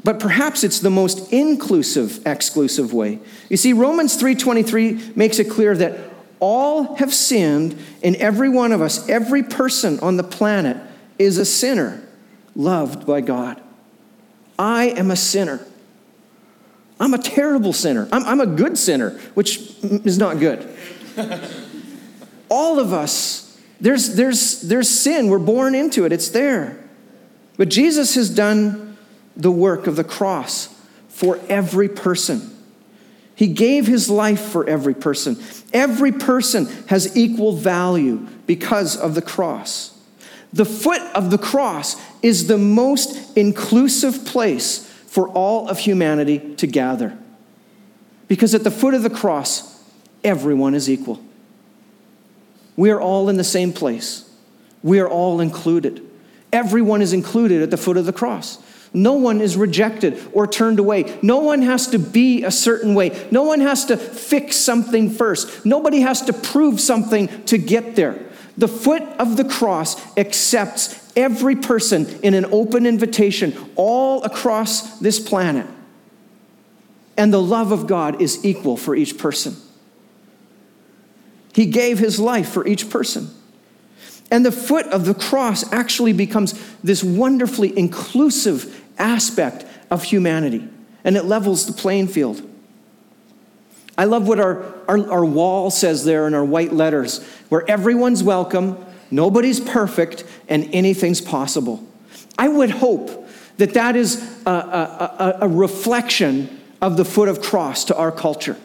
But 0.01 0.17
perhaps 0.17 0.63
it's 0.63 0.79
the 0.79 0.89
most 0.89 1.33
inclusive 1.33 2.25
exclusive 2.25 2.93
way. 2.93 3.19
You 3.49 3.57
see 3.57 3.73
Romans 3.73 4.15
3:23 4.15 5.13
makes 5.13 5.39
it 5.39 5.49
clear 5.49 5.75
that 5.75 5.99
all 6.39 6.95
have 6.95 7.13
sinned 7.13 7.75
and 8.01 8.15
every 8.15 8.47
one 8.47 8.71
of 8.71 8.81
us, 8.81 9.09
every 9.09 9.43
person 9.43 9.99
on 9.99 10.15
the 10.15 10.23
planet 10.23 10.77
is 11.19 11.37
a 11.37 11.43
sinner 11.43 12.01
loved 12.55 13.05
by 13.05 13.19
God. 13.19 13.59
I 14.57 14.85
am 14.85 15.11
a 15.11 15.17
sinner. 15.17 15.59
I'm 16.99 17.13
a 17.13 17.17
terrible 17.17 17.73
sinner. 17.73 18.07
I'm, 18.11 18.23
I'm 18.25 18.41
a 18.41 18.45
good 18.45 18.77
sinner, 18.77 19.11
which 19.33 19.59
is 19.83 20.17
not 20.17 20.39
good. 20.39 20.67
All 22.49 22.79
of 22.79 22.93
us, 22.93 23.59
there's, 23.81 24.15
there's, 24.15 24.61
there's 24.61 24.89
sin. 24.89 25.27
We're 25.27 25.39
born 25.39 25.75
into 25.75 26.05
it, 26.05 26.11
it's 26.11 26.29
there. 26.29 26.79
But 27.57 27.69
Jesus 27.69 28.15
has 28.15 28.29
done 28.29 28.97
the 29.35 29.51
work 29.51 29.87
of 29.87 29.95
the 29.95 30.03
cross 30.03 30.73
for 31.09 31.39
every 31.49 31.89
person. 31.89 32.49
He 33.35 33.47
gave 33.47 33.87
his 33.87 34.09
life 34.09 34.41
for 34.41 34.67
every 34.67 34.93
person. 34.93 35.37
Every 35.73 36.11
person 36.11 36.67
has 36.87 37.17
equal 37.17 37.53
value 37.53 38.27
because 38.45 38.95
of 38.95 39.15
the 39.15 39.21
cross. 39.21 39.99
The 40.53 40.65
foot 40.65 41.01
of 41.15 41.31
the 41.31 41.39
cross 41.39 41.95
is 42.21 42.47
the 42.47 42.59
most 42.59 43.35
inclusive 43.35 44.25
place 44.25 44.82
for 45.13 45.29
all 45.29 45.69
of 45.69 45.77
humanity 45.77 46.39
to 46.55 46.65
gather. 46.65 47.15
Because 48.27 48.55
at 48.55 48.63
the 48.63 48.71
foot 48.71 48.95
of 48.95 49.03
the 49.03 49.11
cross, 49.11 49.79
everyone 50.23 50.73
is 50.73 50.89
equal. 50.89 51.23
We 52.75 52.89
are 52.89 52.99
all 52.99 53.29
in 53.29 53.37
the 53.37 53.43
same 53.43 53.73
place. 53.73 54.27
We 54.81 54.99
are 54.99 55.07
all 55.07 55.39
included. 55.39 56.03
Everyone 56.51 56.99
is 57.03 57.13
included 57.13 57.61
at 57.61 57.69
the 57.69 57.77
foot 57.77 57.95
of 57.95 58.07
the 58.07 58.11
cross. 58.11 58.57
No 58.91 59.13
one 59.13 59.39
is 59.39 59.55
rejected 59.55 60.19
or 60.33 60.47
turned 60.47 60.79
away. 60.79 61.15
No 61.21 61.37
one 61.37 61.61
has 61.61 61.85
to 61.89 61.99
be 61.99 62.43
a 62.43 62.49
certain 62.49 62.95
way. 62.95 63.27
No 63.29 63.43
one 63.43 63.59
has 63.59 63.85
to 63.85 63.97
fix 63.97 64.55
something 64.55 65.11
first. 65.11 65.63
Nobody 65.63 65.99
has 65.99 66.23
to 66.23 66.33
prove 66.33 66.79
something 66.79 67.27
to 67.45 67.59
get 67.59 67.95
there. 67.95 68.19
The 68.57 68.67
foot 68.67 69.03
of 69.19 69.37
the 69.37 69.45
cross 69.45 69.95
accepts 70.17 71.02
every 71.15 71.55
person 71.55 72.07
in 72.21 72.33
an 72.33 72.45
open 72.45 72.85
invitation 72.85 73.53
all 73.75 74.23
across 74.23 74.99
this 74.99 75.19
planet. 75.19 75.67
And 77.17 77.31
the 77.31 77.41
love 77.41 77.71
of 77.71 77.87
God 77.87 78.21
is 78.21 78.43
equal 78.43 78.77
for 78.77 78.95
each 78.95 79.17
person. 79.17 79.55
He 81.53 81.67
gave 81.67 81.99
his 81.99 82.19
life 82.19 82.49
for 82.49 82.65
each 82.65 82.89
person. 82.89 83.29
And 84.31 84.43
the 84.43 84.51
foot 84.51 84.87
of 84.87 85.05
the 85.05 85.13
cross 85.13 85.71
actually 85.71 86.13
becomes 86.13 86.59
this 86.83 87.03
wonderfully 87.03 87.77
inclusive 87.77 88.83
aspect 88.97 89.65
of 89.91 90.03
humanity, 90.03 90.67
and 91.03 91.15
it 91.15 91.25
levels 91.25 91.67
the 91.67 91.73
playing 91.73 92.07
field. 92.07 92.41
I 93.95 94.05
love 94.05 94.27
what 94.27 94.39
our, 94.39 94.73
our, 94.87 95.11
our 95.11 95.25
wall 95.25 95.69
says 95.69 96.03
there 96.03 96.25
in 96.25 96.33
our 96.33 96.43
white 96.43 96.73
letters, 96.73 97.23
where 97.49 97.69
everyone's 97.69 98.23
welcome, 98.23 98.83
Nobody's 99.13 99.59
perfect 99.59 100.23
and 100.47 100.69
anything's 100.73 101.21
possible. 101.21 101.85
I 102.37 102.47
would 102.47 102.69
hope 102.69 103.29
that 103.57 103.73
that 103.75 103.95
is 103.95 104.21
a, 104.45 104.49
a, 104.49 105.37
a, 105.41 105.47
reflection 105.47 106.61
of 106.81 106.97
the 106.97 107.05
foot 107.05 107.29
of 107.29 107.41
cross 107.41 107.85
to 107.85 107.95
our 107.95 108.11
culture. 108.11 108.57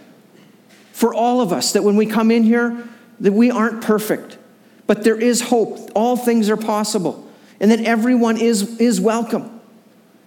for 0.93 1.15
all 1.15 1.41
of 1.41 1.53
us 1.53 1.73
that 1.73 1.85
when 1.85 1.95
we 1.95 2.07
come 2.07 2.31
in 2.31 2.43
here, 2.43 2.89
that 3.21 3.33
we 3.33 3.51
aren't 3.51 3.83
perfect, 3.83 4.39
but 4.87 5.05
there 5.05 5.21
is 5.21 5.43
hope. 5.43 5.91
All 5.95 6.17
things 6.17 6.51
are 6.51 6.57
possible, 6.57 7.25
and 7.61 7.71
that 7.71 7.81
everyone 7.81 8.37
is, 8.37 8.81
is 8.81 9.01
welcome. 9.01 9.61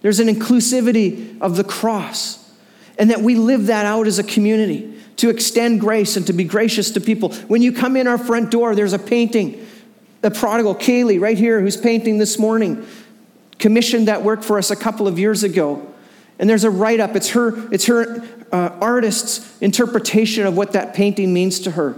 There's 0.00 0.20
an 0.20 0.28
inclusivity 0.28 1.38
of 1.40 1.56
the 1.56 1.64
cross, 1.64 2.50
and 2.98 3.10
that 3.10 3.20
we 3.20 3.34
live 3.34 3.66
that 3.66 3.84
out 3.84 4.06
as 4.06 4.18
a 4.18 4.24
community 4.24 4.94
to 5.16 5.28
extend 5.28 5.80
grace 5.80 6.16
and 6.16 6.26
to 6.26 6.32
be 6.32 6.44
gracious 6.44 6.90
to 6.92 7.00
people. 7.00 7.34
When 7.48 7.62
you 7.62 7.72
come 7.72 7.96
in 7.96 8.06
our 8.06 8.18
front 8.18 8.50
door, 8.50 8.74
there's 8.74 8.92
a 8.92 8.98
painting. 8.98 9.66
The 10.22 10.30
prodigal 10.30 10.74
Kaylee, 10.74 11.20
right 11.20 11.36
here, 11.36 11.60
who's 11.60 11.76
painting 11.76 12.18
this 12.18 12.38
morning, 12.38 12.86
commissioned 13.58 14.08
that 14.08 14.22
work 14.22 14.42
for 14.42 14.56
us 14.56 14.70
a 14.70 14.76
couple 14.76 15.06
of 15.06 15.18
years 15.18 15.42
ago. 15.42 15.86
And 16.38 16.48
there's 16.48 16.64
a 16.64 16.70
write 16.70 17.00
up. 17.00 17.14
It's 17.14 17.30
her, 17.30 17.72
it's 17.72 17.86
her 17.86 18.22
uh, 18.50 18.76
artist's 18.80 19.60
interpretation 19.60 20.46
of 20.46 20.56
what 20.56 20.72
that 20.72 20.94
painting 20.94 21.32
means 21.32 21.60
to 21.60 21.72
her. 21.72 21.96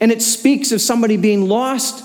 And 0.00 0.12
it 0.12 0.22
speaks 0.22 0.72
of 0.72 0.80
somebody 0.80 1.16
being 1.16 1.48
lost. 1.48 2.04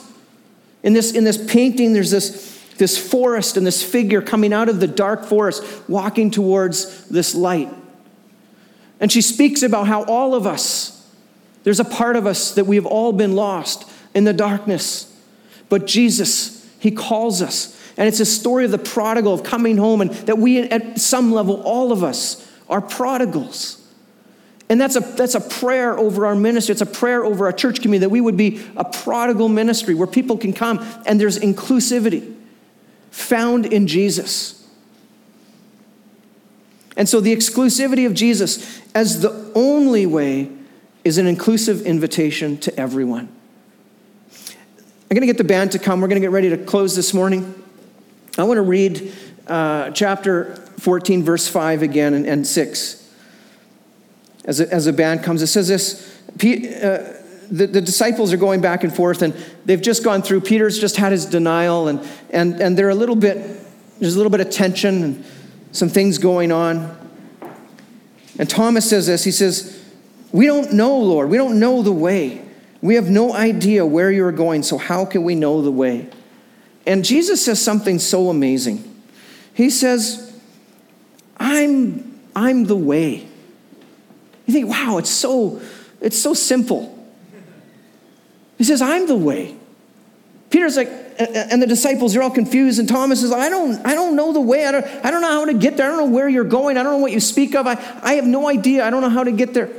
In 0.82 0.94
this, 0.94 1.12
in 1.12 1.24
this 1.24 1.44
painting, 1.52 1.94
there's 1.94 2.12
this, 2.12 2.60
this 2.78 2.98
forest 2.98 3.58
and 3.58 3.66
this 3.66 3.84
figure 3.84 4.22
coming 4.22 4.54
out 4.54 4.70
of 4.70 4.80
the 4.80 4.88
dark 4.88 5.24
forest, 5.26 5.64
walking 5.88 6.32
towards 6.32 7.08
this 7.08 7.36
light. 7.36 7.70
And 9.00 9.12
she 9.12 9.22
speaks 9.22 9.64
about 9.64 9.88
how 9.88 10.04
all 10.06 10.34
of 10.36 10.48
us, 10.48 11.08
there's 11.64 11.80
a 11.80 11.86
part 11.86 12.16
of 12.16 12.26
us 12.26 12.56
that 12.56 12.66
we 12.66 12.76
have 12.76 12.86
all 12.86 13.14
been 13.14 13.36
lost 13.36 13.90
in 14.14 14.24
the 14.24 14.34
darkness. 14.34 15.13
But 15.70 15.88
Jesus, 15.88 16.68
He 16.80 16.92
calls 16.92 17.42
us. 17.42 17.80
And 17.98 18.08
it's 18.08 18.20
a 18.20 18.26
story 18.26 18.66
of 18.66 18.72
the 18.72 18.78
prodigal 18.78 19.34
of 19.34 19.44
coming 19.44 19.78
home, 19.78 20.02
and 20.02 20.12
that 20.12 20.38
we, 20.38 20.60
at 20.60 21.00
some 21.00 21.32
level, 21.32 21.62
all 21.62 21.92
of 21.92 22.04
us 22.04 22.50
are 22.70 22.82
prodigals. 22.82 23.80
And 24.70 24.80
that's 24.80 24.96
a, 24.96 25.02
that's 25.02 25.36
a 25.36 25.42
prayer 25.42 25.98
over 25.98 26.26
our 26.26 26.36
ministry. 26.36 26.72
It's 26.72 26.82
a 26.82 26.86
prayer 26.86 27.24
over 27.26 27.46
our 27.46 27.52
church 27.52 27.82
community 27.82 28.06
that 28.06 28.10
we 28.10 28.22
would 28.22 28.38
be 28.38 28.66
a 28.76 28.86
prodigal 28.86 29.50
ministry 29.50 29.94
where 29.94 30.08
people 30.08 30.38
can 30.38 30.54
come 30.54 30.80
and 31.06 31.20
there's 31.20 31.38
inclusivity 31.38 32.36
found 33.12 33.66
in 33.66 33.88
Jesus. 33.88 34.68
And 36.96 37.10
so 37.10 37.20
the 37.20 37.36
exclusivity 37.36 38.06
of 38.06 38.14
Jesus 38.14 38.82
as 38.96 39.22
the 39.22 39.52
only 39.54 40.06
way 40.06 40.50
is 41.04 41.18
an 41.18 41.28
inclusive 41.28 41.86
invitation 41.86 42.58
to 42.60 42.80
everyone. 42.80 43.33
I'm 45.10 45.16
going 45.16 45.22
to 45.22 45.28
get 45.28 45.38
the 45.38 45.44
band 45.44 45.74
to 45.74 45.80
come. 45.80 46.02
We're 46.02 46.08
going 46.08 46.22
to 46.22 46.26
get 46.26 46.32
ready 46.32 46.50
to 46.50 46.58
close 46.58 46.96
this 46.96 47.14
morning. 47.14 47.54
I 48.38 48.44
want 48.44 48.58
to 48.58 48.64
read 48.64 49.14
uh, 49.48 49.92
chapter 49.92 50.56
14, 50.80 51.24
verse 51.24 51.48
5 51.48 51.84
again 51.84 52.14
and, 52.14 52.26
and 52.26 52.48
6. 52.48 53.14
As 54.46 54.60
a, 54.60 54.74
as 54.74 54.88
a 54.88 54.94
band 54.94 55.24
comes, 55.24 55.42
it 55.42 55.48
says 55.48 55.68
this 55.68 56.20
uh, 56.30 57.20
the, 57.52 57.68
the 57.68 57.82
disciples 57.82 58.34
are 58.34 58.38
going 58.38 58.62
back 58.62 58.84
and 58.84 58.94
forth, 58.94 59.22
and 59.22 59.34
they've 59.66 59.82
just 59.82 60.04
gone 60.04 60.22
through. 60.22 60.42
Peter's 60.42 60.80
just 60.80 60.98
had 60.98 61.12
his 61.12 61.26
denial, 61.26 61.88
and, 61.88 62.00
and, 62.32 62.60
and 62.60 62.78
they're 62.78 62.90
a 62.90 62.96
little 62.96 63.16
bit, 63.16 63.38
there's 64.00 64.16
a 64.16 64.18
little 64.18 64.32
bit 64.32 64.42
of 64.42 64.50
tension 64.50 65.04
and 65.04 65.26
some 65.72 65.90
things 65.90 66.18
going 66.18 66.52
on. 66.52 66.98
And 68.40 68.50
Thomas 68.50 68.90
says 68.90 69.08
this 69.08 69.24
He 69.24 69.32
says, 69.32 69.84
We 70.32 70.48
don't 70.48 70.74
know, 70.74 70.98
Lord. 70.98 71.30
We 71.30 71.38
don't 71.38 71.60
know 71.60 71.84
the 71.84 71.92
way. 71.92 72.43
We 72.84 72.96
have 72.96 73.10
no 73.10 73.34
idea 73.34 73.86
where 73.86 74.12
you're 74.12 74.34
going, 74.34 74.62
so 74.62 74.78
how 74.78 75.06
can 75.06 75.24
we 75.24 75.36
know 75.36 75.62
the 75.62 75.72
way? 75.72 76.10
And 76.86 77.06
Jesus 77.06 77.46
says 77.46 77.62
something 77.62 77.98
so 77.98 78.30
amazing. 78.30 78.84
He 79.54 79.70
says, 79.70 80.38
I'm, 81.38 82.20
I'm 82.36 82.66
the 82.66 82.76
way. 82.76 83.26
You 84.46 84.54
think, 84.54 84.68
wow, 84.68 84.98
it's 84.98 85.10
so, 85.10 85.62
it's 86.02 86.20
so 86.20 86.34
simple. 86.34 87.08
He 88.58 88.66
says, 88.66 88.82
I'm 88.82 89.08
the 89.08 89.16
way. 89.16 89.56
Peter's 90.50 90.76
like, 90.76 90.90
and 91.18 91.62
the 91.62 91.68
disciples 91.68 92.18
are 92.18 92.22
all 92.22 92.32
confused, 92.32 92.80
and 92.80 92.90
Thomas 92.90 93.22
says, 93.22 93.32
I 93.32 93.48
don't, 93.48 93.80
I 93.86 93.96
don't 93.96 94.18
know 94.18 94.34
the 94.34 94.42
way. 94.42 94.66
I 94.66 94.74
don't, 94.74 94.86
I 95.06 95.10
don't 95.10 95.22
know 95.22 95.30
how 95.30 95.46
to 95.46 95.54
get 95.54 95.78
there. 95.78 95.86
I 95.88 95.90
don't 95.96 96.10
know 96.10 96.14
where 96.14 96.28
you're 96.28 96.44
going. 96.44 96.78
I 96.78 96.84
don't 96.84 96.92
know 96.92 96.98
what 96.98 97.14
you 97.14 97.22
speak 97.22 97.56
of. 97.56 97.66
I, 97.66 97.76
I 98.04 98.16
have 98.16 98.28
no 98.28 98.50
idea. 98.50 98.86
I 98.86 98.90
don't 98.90 99.02
know 99.02 99.10
how 99.10 99.24
to 99.24 99.32
get 99.32 99.54
there. 99.54 99.70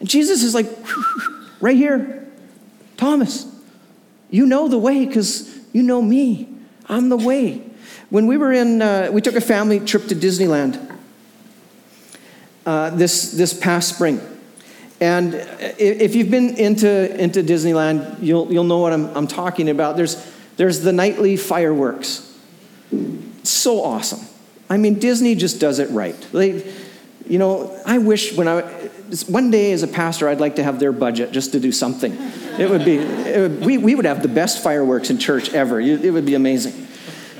And 0.00 0.08
Jesus 0.08 0.42
is 0.42 0.54
like, 0.54 0.66
right 1.60 1.76
here, 1.76 2.26
Thomas, 2.96 3.46
you 4.30 4.46
know 4.46 4.68
the 4.68 4.78
way 4.78 5.06
because 5.06 5.58
you 5.72 5.82
know 5.82 6.02
me. 6.02 6.48
I'm 6.88 7.08
the 7.08 7.16
way. 7.16 7.62
When 8.10 8.26
we 8.26 8.36
were 8.36 8.52
in, 8.52 8.80
uh, 8.80 9.10
we 9.12 9.20
took 9.20 9.34
a 9.34 9.40
family 9.40 9.80
trip 9.80 10.06
to 10.06 10.14
Disneyland 10.14 10.98
uh, 12.64 12.90
this, 12.90 13.32
this 13.32 13.52
past 13.54 13.94
spring. 13.94 14.20
And 15.00 15.34
if 15.78 16.14
you've 16.14 16.30
been 16.30 16.56
into, 16.56 17.22
into 17.22 17.42
Disneyland, 17.42 18.22
you'll, 18.22 18.52
you'll 18.52 18.64
know 18.64 18.78
what 18.78 18.92
I'm, 18.92 19.16
I'm 19.16 19.26
talking 19.26 19.68
about. 19.68 19.96
There's, 19.96 20.16
there's 20.56 20.80
the 20.80 20.92
nightly 20.92 21.36
fireworks. 21.36 22.36
It's 22.90 23.50
so 23.50 23.82
awesome. 23.82 24.20
I 24.68 24.76
mean, 24.76 24.98
Disney 24.98 25.34
just 25.34 25.60
does 25.60 25.78
it 25.78 25.88
right. 25.90 26.20
They, 26.32 26.62
you 27.28 27.38
know, 27.38 27.78
I 27.84 27.98
wish 27.98 28.34
when 28.36 28.48
I, 28.48 28.62
one 29.26 29.50
day 29.50 29.72
as 29.72 29.82
a 29.82 29.88
pastor, 29.88 30.28
I'd 30.28 30.40
like 30.40 30.56
to 30.56 30.64
have 30.64 30.80
their 30.80 30.92
budget 30.92 31.30
just 31.30 31.52
to 31.52 31.60
do 31.60 31.72
something. 31.72 32.16
It 32.58 32.70
would 32.70 32.84
be, 32.84 32.96
it 32.96 33.38
would, 33.38 33.64
we, 33.64 33.78
we 33.78 33.94
would 33.94 34.06
have 34.06 34.22
the 34.22 34.28
best 34.28 34.62
fireworks 34.62 35.10
in 35.10 35.18
church 35.18 35.52
ever. 35.52 35.80
It 35.80 36.12
would 36.12 36.26
be 36.26 36.34
amazing. 36.34 36.86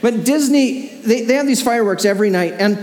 But 0.03 0.25
Disney, 0.25 0.89
they, 0.89 1.23
they 1.23 1.35
have 1.35 1.47
these 1.47 1.63
fireworks 1.63 2.05
every 2.05 2.31
night, 2.31 2.55
and 2.59 2.79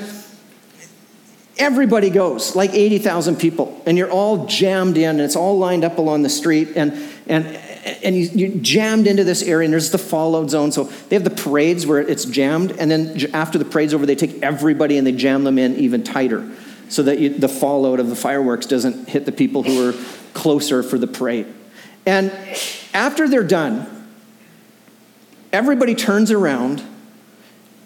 everybody 1.58 2.10
goes, 2.10 2.56
like 2.56 2.74
80,000 2.74 3.38
people, 3.38 3.82
and 3.86 3.98
you're 3.98 4.12
all 4.12 4.48
jammed 4.48 4.98
in, 4.98 5.12
and 5.12 5.22
it's 5.22 5.36
all 5.36 5.58
lined 5.58 5.84
up 5.84 6.00
along 6.00 6.24
the 6.24 6.30
street, 6.30 6.70
and, 6.76 6.91
and, 7.28 7.46
and 8.04 8.15
you, 8.15 8.30
you're 8.34 8.58
jammed 8.62 9.06
into 9.06 9.24
this 9.24 9.44
area, 9.44 9.65
and 9.65 9.72
there's 9.72 9.91
the 9.91 9.98
fallout 9.98 10.50
zone. 10.50 10.72
So 10.72 10.86
they 10.86 11.15
have 11.15 11.24
the 11.24 11.30
parades 11.30 11.86
where 11.86 12.00
it's 12.00 12.26
jammed, 12.26 12.72
and 12.72 12.89
then 12.89 13.34
after 13.34 13.58
the 13.60 13.65
parade's 13.65 13.94
over, 13.94 14.06
they 14.06 14.15
take 14.15 14.41
everybody 14.41 14.98
and 14.98 15.06
they 15.06 15.13
jam 15.13 15.44
them 15.44 15.60
in 15.60 15.76
even 15.76 16.04
tighter 16.04 16.52
so 16.89 17.04
that 17.04 17.19
you, 17.19 17.30
the 17.30 17.50
fallout 17.50 18.00
of 18.00 18.10
the 18.10 18.15
fireworks 18.15 18.65
doesn't 18.65 19.10
hit 19.10 19.26
the 19.26 19.32
people 19.32 19.63
who 19.63 19.89
are 19.89 19.93
closer 20.34 20.84
for 20.84 20.98
the 20.98 21.08
parade. 21.08 21.48
And 22.06 22.32
after 22.93 23.28
they're 23.28 23.43
done, 23.43 24.08
everybody 25.52 25.95
turns 25.95 26.32
around 26.32 26.84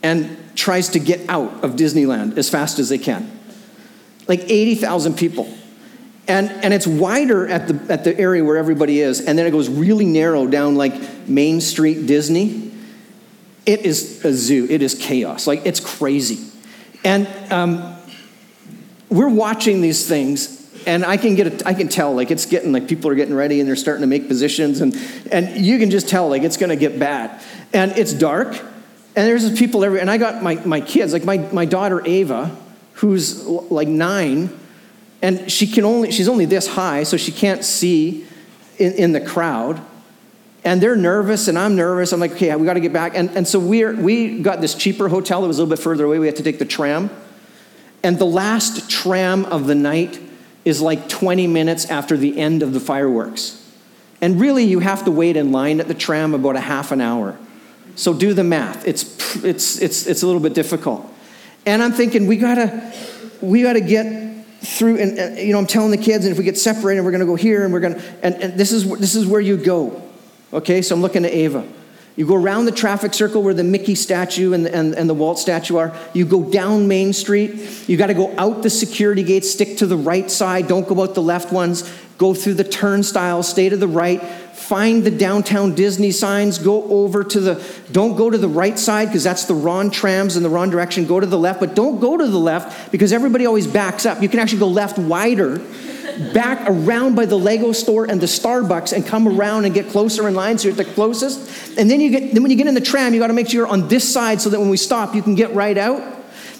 and 0.03 0.37
tries 0.55 0.89
to 0.89 0.99
get 0.99 1.29
out 1.29 1.63
of 1.63 1.71
Disneyland 1.71 2.37
as 2.37 2.49
fast 2.49 2.79
as 2.79 2.89
they 2.89 2.97
can. 2.97 3.39
Like 4.27 4.41
80,000 4.41 5.15
people. 5.15 5.51
And, 6.27 6.51
and 6.51 6.73
it's 6.73 6.85
wider 6.85 7.47
at 7.47 7.67
the, 7.67 7.91
at 7.91 8.03
the 8.03 8.17
area 8.19 8.43
where 8.43 8.57
everybody 8.57 8.99
is, 8.99 9.21
and 9.21 9.37
then 9.37 9.47
it 9.47 9.51
goes 9.51 9.67
really 9.67 10.05
narrow 10.05 10.45
down 10.45 10.75
like 10.75 11.27
Main 11.27 11.59
Street 11.59 12.05
Disney. 12.05 12.71
It 13.65 13.81
is 13.81 14.23
a 14.23 14.33
zoo, 14.33 14.67
it 14.69 14.83
is 14.83 14.93
chaos. 14.93 15.47
Like, 15.47 15.65
it's 15.65 15.79
crazy. 15.79 16.45
And 17.03 17.27
um, 17.51 17.98
we're 19.09 19.29
watching 19.29 19.81
these 19.81 20.07
things 20.07 20.59
and 20.85 21.03
I 21.03 21.17
can 21.17 21.35
get 21.35 21.61
a, 21.61 21.67
I 21.67 21.73
can 21.73 21.87
tell 21.87 22.13
like 22.13 22.31
it's 22.31 22.45
getting 22.45 22.71
like 22.71 22.87
people 22.87 23.09
are 23.11 23.15
getting 23.15 23.33
ready 23.33 23.59
and 23.59 23.67
they're 23.67 23.75
starting 23.75 24.01
to 24.01 24.07
make 24.07 24.27
positions 24.27 24.81
and 24.81 24.95
and 25.31 25.63
you 25.63 25.77
can 25.79 25.89
just 25.91 26.07
tell 26.07 26.29
like 26.29 26.43
it's 26.43 26.57
going 26.57 26.69
to 26.69 26.75
get 26.75 26.99
bad. 26.99 27.41
And 27.73 27.91
it's 27.97 28.13
dark 28.13 28.47
and 28.47 29.27
there's 29.27 29.57
people 29.57 29.83
every 29.83 29.99
and 29.99 30.09
I 30.09 30.17
got 30.17 30.43
my 30.43 30.55
my 30.65 30.81
kids 30.81 31.11
like 31.13 31.25
my 31.25 31.37
my 31.37 31.65
daughter 31.65 32.05
Ava 32.05 32.55
who's 32.93 33.45
like 33.45 33.87
nine 33.87 34.57
and 35.21 35.51
she 35.51 35.67
can 35.67 35.85
only 35.85 36.11
she's 36.11 36.29
only 36.29 36.45
this 36.45 36.67
high 36.67 37.03
so 37.03 37.17
she 37.17 37.31
can't 37.31 37.63
see 37.63 38.25
in, 38.77 38.93
in 38.93 39.11
the 39.11 39.21
crowd. 39.21 39.81
And 40.61 40.81
they're 40.81 40.97
nervous 40.97 41.47
and 41.47 41.57
i'm 41.57 41.75
nervous. 41.75 42.11
I'm 42.13 42.19
like 42.19 42.33
okay 42.33 42.55
we 42.55 42.65
got 42.65 42.73
to 42.73 42.79
get 42.79 42.93
back. 42.93 43.13
And, 43.15 43.29
and 43.31 43.47
so 43.47 43.59
we're 43.59 43.95
we 43.95 44.39
got 44.39 44.61
this 44.61 44.75
cheaper 44.75 45.09
hotel 45.09 45.41
that 45.41 45.47
was 45.47 45.57
a 45.57 45.63
little 45.63 45.75
bit 45.75 45.81
further 45.81 46.05
away. 46.05 46.19
We 46.19 46.27
had 46.27 46.35
to 46.37 46.43
take 46.43 46.59
the 46.59 46.65
tram 46.65 47.09
and 48.03 48.17
the 48.17 48.25
last 48.25 48.89
tram 48.89 49.45
of 49.45 49.67
the 49.67 49.75
night 49.75 50.19
is 50.65 50.81
like 50.81 51.09
20 51.09 51.47
minutes 51.47 51.85
after 51.85 52.15
the 52.17 52.37
end 52.37 52.63
of 52.63 52.73
the 52.73 52.79
fireworks. 52.79 53.55
And 54.21 54.39
really, 54.39 54.65
you 54.65 54.79
have 54.79 55.05
to 55.05 55.11
wait 55.11 55.37
in 55.37 55.51
line 55.51 55.79
at 55.79 55.87
the 55.87 55.93
tram 55.93 56.33
about 56.33 56.55
a 56.55 56.61
half 56.61 56.91
an 56.91 57.01
hour. 57.01 57.37
So 57.95 58.13
do 58.13 58.33
the 58.33 58.43
math. 58.43 58.87
It's, 58.87 59.43
it's, 59.43 59.81
it's, 59.81 60.07
it's 60.07 60.23
a 60.23 60.25
little 60.25 60.41
bit 60.41 60.53
difficult. 60.53 61.11
And 61.65 61.81
I'm 61.81 61.91
thinking, 61.91 62.27
we 62.27 62.37
gotta, 62.37 62.93
we 63.41 63.61
gotta 63.61 63.81
get 63.81 64.45
through, 64.61 64.97
and, 64.97 65.17
and 65.17 65.37
you 65.37 65.53
know, 65.53 65.59
I'm 65.59 65.67
telling 65.67 65.91
the 65.91 65.97
kids, 65.97 66.25
and 66.25 66.31
if 66.31 66.37
we 66.37 66.43
get 66.43 66.57
separated, 66.57 67.01
we're 67.01 67.11
gonna 67.11 67.25
go 67.25 67.35
here, 67.35 67.63
and 67.63 67.73
we're 67.73 67.79
gonna, 67.79 68.01
and, 68.21 68.35
and 68.35 68.53
this, 68.59 68.71
is, 68.71 68.89
this 68.99 69.15
is 69.15 69.25
where 69.25 69.41
you 69.41 69.57
go. 69.57 70.01
Okay, 70.51 70.81
so 70.81 70.95
I'm 70.95 71.01
looking 71.01 71.25
at 71.25 71.31
Ava. 71.31 71.67
You 72.19 72.27
go 72.27 72.35
around 72.35 72.65
the 72.65 72.73
traffic 72.73 73.13
circle 73.13 73.41
where 73.41 73.53
the 73.53 73.63
Mickey 73.63 73.95
statue 73.95 74.51
and 74.51 74.67
and, 74.67 74.93
and 74.93 75.09
the 75.09 75.13
Walt 75.13 75.39
statue 75.39 75.77
are. 75.77 75.95
You 76.13 76.25
go 76.25 76.43
down 76.43 76.85
Main 76.85 77.13
Street. 77.13 77.87
You 77.87 77.95
got 77.95 78.07
to 78.07 78.13
go 78.13 78.35
out 78.37 78.61
the 78.61 78.69
security 78.69 79.23
gates, 79.23 79.49
stick 79.49 79.77
to 79.77 79.85
the 79.85 79.95
right 79.95 80.29
side. 80.29 80.67
Don't 80.67 80.85
go 80.85 81.01
out 81.01 81.15
the 81.15 81.21
left 81.21 81.53
ones. 81.53 81.89
Go 82.17 82.33
through 82.33 82.55
the 82.55 82.65
turnstile, 82.65 83.41
stay 83.41 83.69
to 83.69 83.77
the 83.77 83.87
right. 83.87 84.21
Find 84.21 85.05
the 85.05 85.11
downtown 85.11 85.75
Disney 85.75 86.11
signs. 86.11 86.57
Go 86.57 86.83
over 86.91 87.23
to 87.23 87.39
the, 87.39 87.65
don't 87.93 88.17
go 88.17 88.29
to 88.29 88.37
the 88.37 88.49
right 88.49 88.77
side 88.77 89.05
because 89.05 89.23
that's 89.23 89.45
the 89.45 89.55
wrong 89.55 89.89
trams 89.89 90.35
in 90.35 90.43
the 90.43 90.49
wrong 90.49 90.69
direction. 90.69 91.05
Go 91.05 91.21
to 91.21 91.25
the 91.25 91.39
left, 91.39 91.61
but 91.61 91.73
don't 91.73 92.01
go 92.01 92.17
to 92.17 92.27
the 92.27 92.37
left 92.37 92.91
because 92.91 93.13
everybody 93.13 93.45
always 93.45 93.65
backs 93.65 94.05
up. 94.05 94.21
You 94.21 94.27
can 94.27 94.39
actually 94.39 94.59
go 94.59 94.67
left 94.67 94.97
wider 94.97 95.61
back 96.33 96.69
around 96.69 97.15
by 97.15 97.25
the 97.25 97.37
Lego 97.37 97.71
store 97.71 98.05
and 98.05 98.19
the 98.19 98.25
Starbucks 98.25 98.93
and 98.93 99.05
come 99.05 99.27
around 99.27 99.65
and 99.65 99.73
get 99.73 99.89
closer 99.89 100.27
in 100.27 100.35
line 100.35 100.57
so 100.57 100.67
you're 100.67 100.79
at 100.79 100.85
the 100.85 100.93
closest. 100.93 101.77
And 101.77 101.89
then 101.89 102.01
you 102.01 102.09
get 102.11 102.33
then 102.33 102.43
when 102.43 102.51
you 102.51 102.57
get 102.57 102.67
in 102.67 102.73
the 102.73 102.81
tram, 102.81 103.13
you 103.13 103.19
got 103.19 103.27
to 103.27 103.33
make 103.33 103.49
sure 103.49 103.61
you're 103.61 103.67
on 103.67 103.87
this 103.87 104.11
side 104.11 104.41
so 104.41 104.49
that 104.49 104.59
when 104.59 104.69
we 104.69 104.77
stop, 104.77 105.15
you 105.15 105.21
can 105.21 105.35
get 105.35 105.53
right 105.53 105.77
out. 105.77 106.18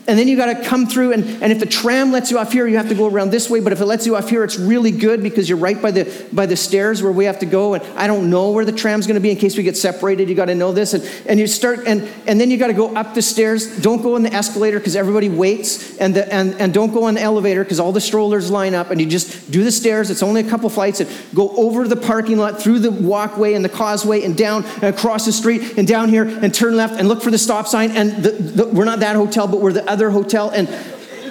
And 0.10 0.18
then 0.18 0.28
you 0.28 0.36
got 0.36 0.48
to 0.48 0.68
come 0.68 0.88
through, 0.88 1.14
and, 1.14 1.24
and 1.44 1.52
if 1.52 1.60
the 1.60 1.68
tram 1.68 2.12
lets 2.12 2.32
you 2.32 2.40
off 2.40 2.52
here, 2.52 2.66
you 2.66 2.78
have 2.78 2.90
to 2.90 2.96
go 2.96 3.06
around 3.06 3.30
this 3.30 3.48
way. 3.48 3.60
But 3.60 3.74
if 3.74 3.80
it 3.80 3.86
lets 3.86 4.08
you 4.08 4.16
off 4.16 4.28
here, 4.28 4.44
it's 4.44 4.58
really 4.58 4.90
good 4.90 5.22
because 5.22 5.48
you're 5.48 5.60
right 5.60 5.80
by 5.80 5.92
the, 5.92 6.28
by 6.34 6.48
the 6.48 6.58
stairs 6.58 7.04
where 7.04 7.12
we 7.12 7.26
have 7.26 7.38
to 7.40 7.46
go. 7.46 7.76
And 7.76 7.84
I 7.96 8.08
don't 8.08 8.32
know 8.32 8.50
where 8.50 8.66
the 8.66 8.72
tram's 8.72 9.06
going 9.06 9.18
to 9.18 9.22
be 9.22 9.30
in 9.30 9.38
case 9.38 9.56
we 9.56 9.62
get 9.62 9.78
separated. 9.78 10.28
You 10.28 10.34
got 10.34 10.46
to 10.46 10.56
know 10.56 10.72
this. 10.72 10.96
And, 10.96 11.08
and 11.28 11.40
you 11.40 11.46
start, 11.46 11.82
and, 11.86 12.10
and 12.26 12.42
then 12.42 12.50
you 12.50 12.58
got 12.58 12.68
to 12.68 12.74
go 12.74 12.96
up 12.96 13.14
the 13.14 13.22
stairs. 13.22 13.80
Don't 13.82 14.02
go 14.02 14.16
in 14.16 14.24
the 14.24 14.34
escalator 14.34 14.80
because 14.80 14.96
everybody 14.96 15.30
waits. 15.30 15.96
And, 16.00 16.16
the, 16.16 16.34
and, 16.34 16.56
and 16.56 16.74
don't 16.74 16.92
go 16.92 17.04
on 17.04 17.14
the 17.14 17.22
elevator 17.22 17.64
because 17.64 17.80
all 17.80 17.92
the 17.92 18.02
strollers 18.02 18.50
line 18.50 18.74
up. 18.74 18.90
And 18.90 19.00
you 19.00 19.06
just 19.06 19.52
do 19.52 19.64
the 19.64 19.72
stairs. 19.72 20.10
It's 20.10 20.24
only 20.24 20.42
a 20.42 20.50
couple 20.50 20.72
flights. 20.72 21.02
And 21.02 21.10
go 21.36 21.56
over 21.56 21.88
the 21.88 21.96
parking 21.96 22.40
lot, 22.40 22.60
through 22.60 22.80
the 22.80 22.90
walkway 22.90 23.54
and 23.54 23.64
the 23.64 23.70
causeway, 23.70 24.24
and 24.24 24.36
down 24.36 24.66
and 24.82 24.86
across 24.86 25.28
the 25.28 25.32
street, 25.32 25.78
and 25.78 25.88
down 25.88 26.10
here, 26.10 26.24
and 26.24 26.52
turn 26.52 26.76
left 26.76 27.00
and 27.00 27.08
look 27.08 27.22
for 27.22 27.30
the 27.30 27.38
stop 27.38 27.68
sign. 27.68 27.92
And 27.92 28.24
the, 28.24 28.32
the, 28.32 28.66
we're 28.70 28.86
not 28.86 29.02
that 29.02 29.16
hotel, 29.16 29.48
but 29.48 29.62
we're 29.62 29.74
the 29.74 29.99
other 30.00 30.10
hotel. 30.10 30.50
And 30.50 30.70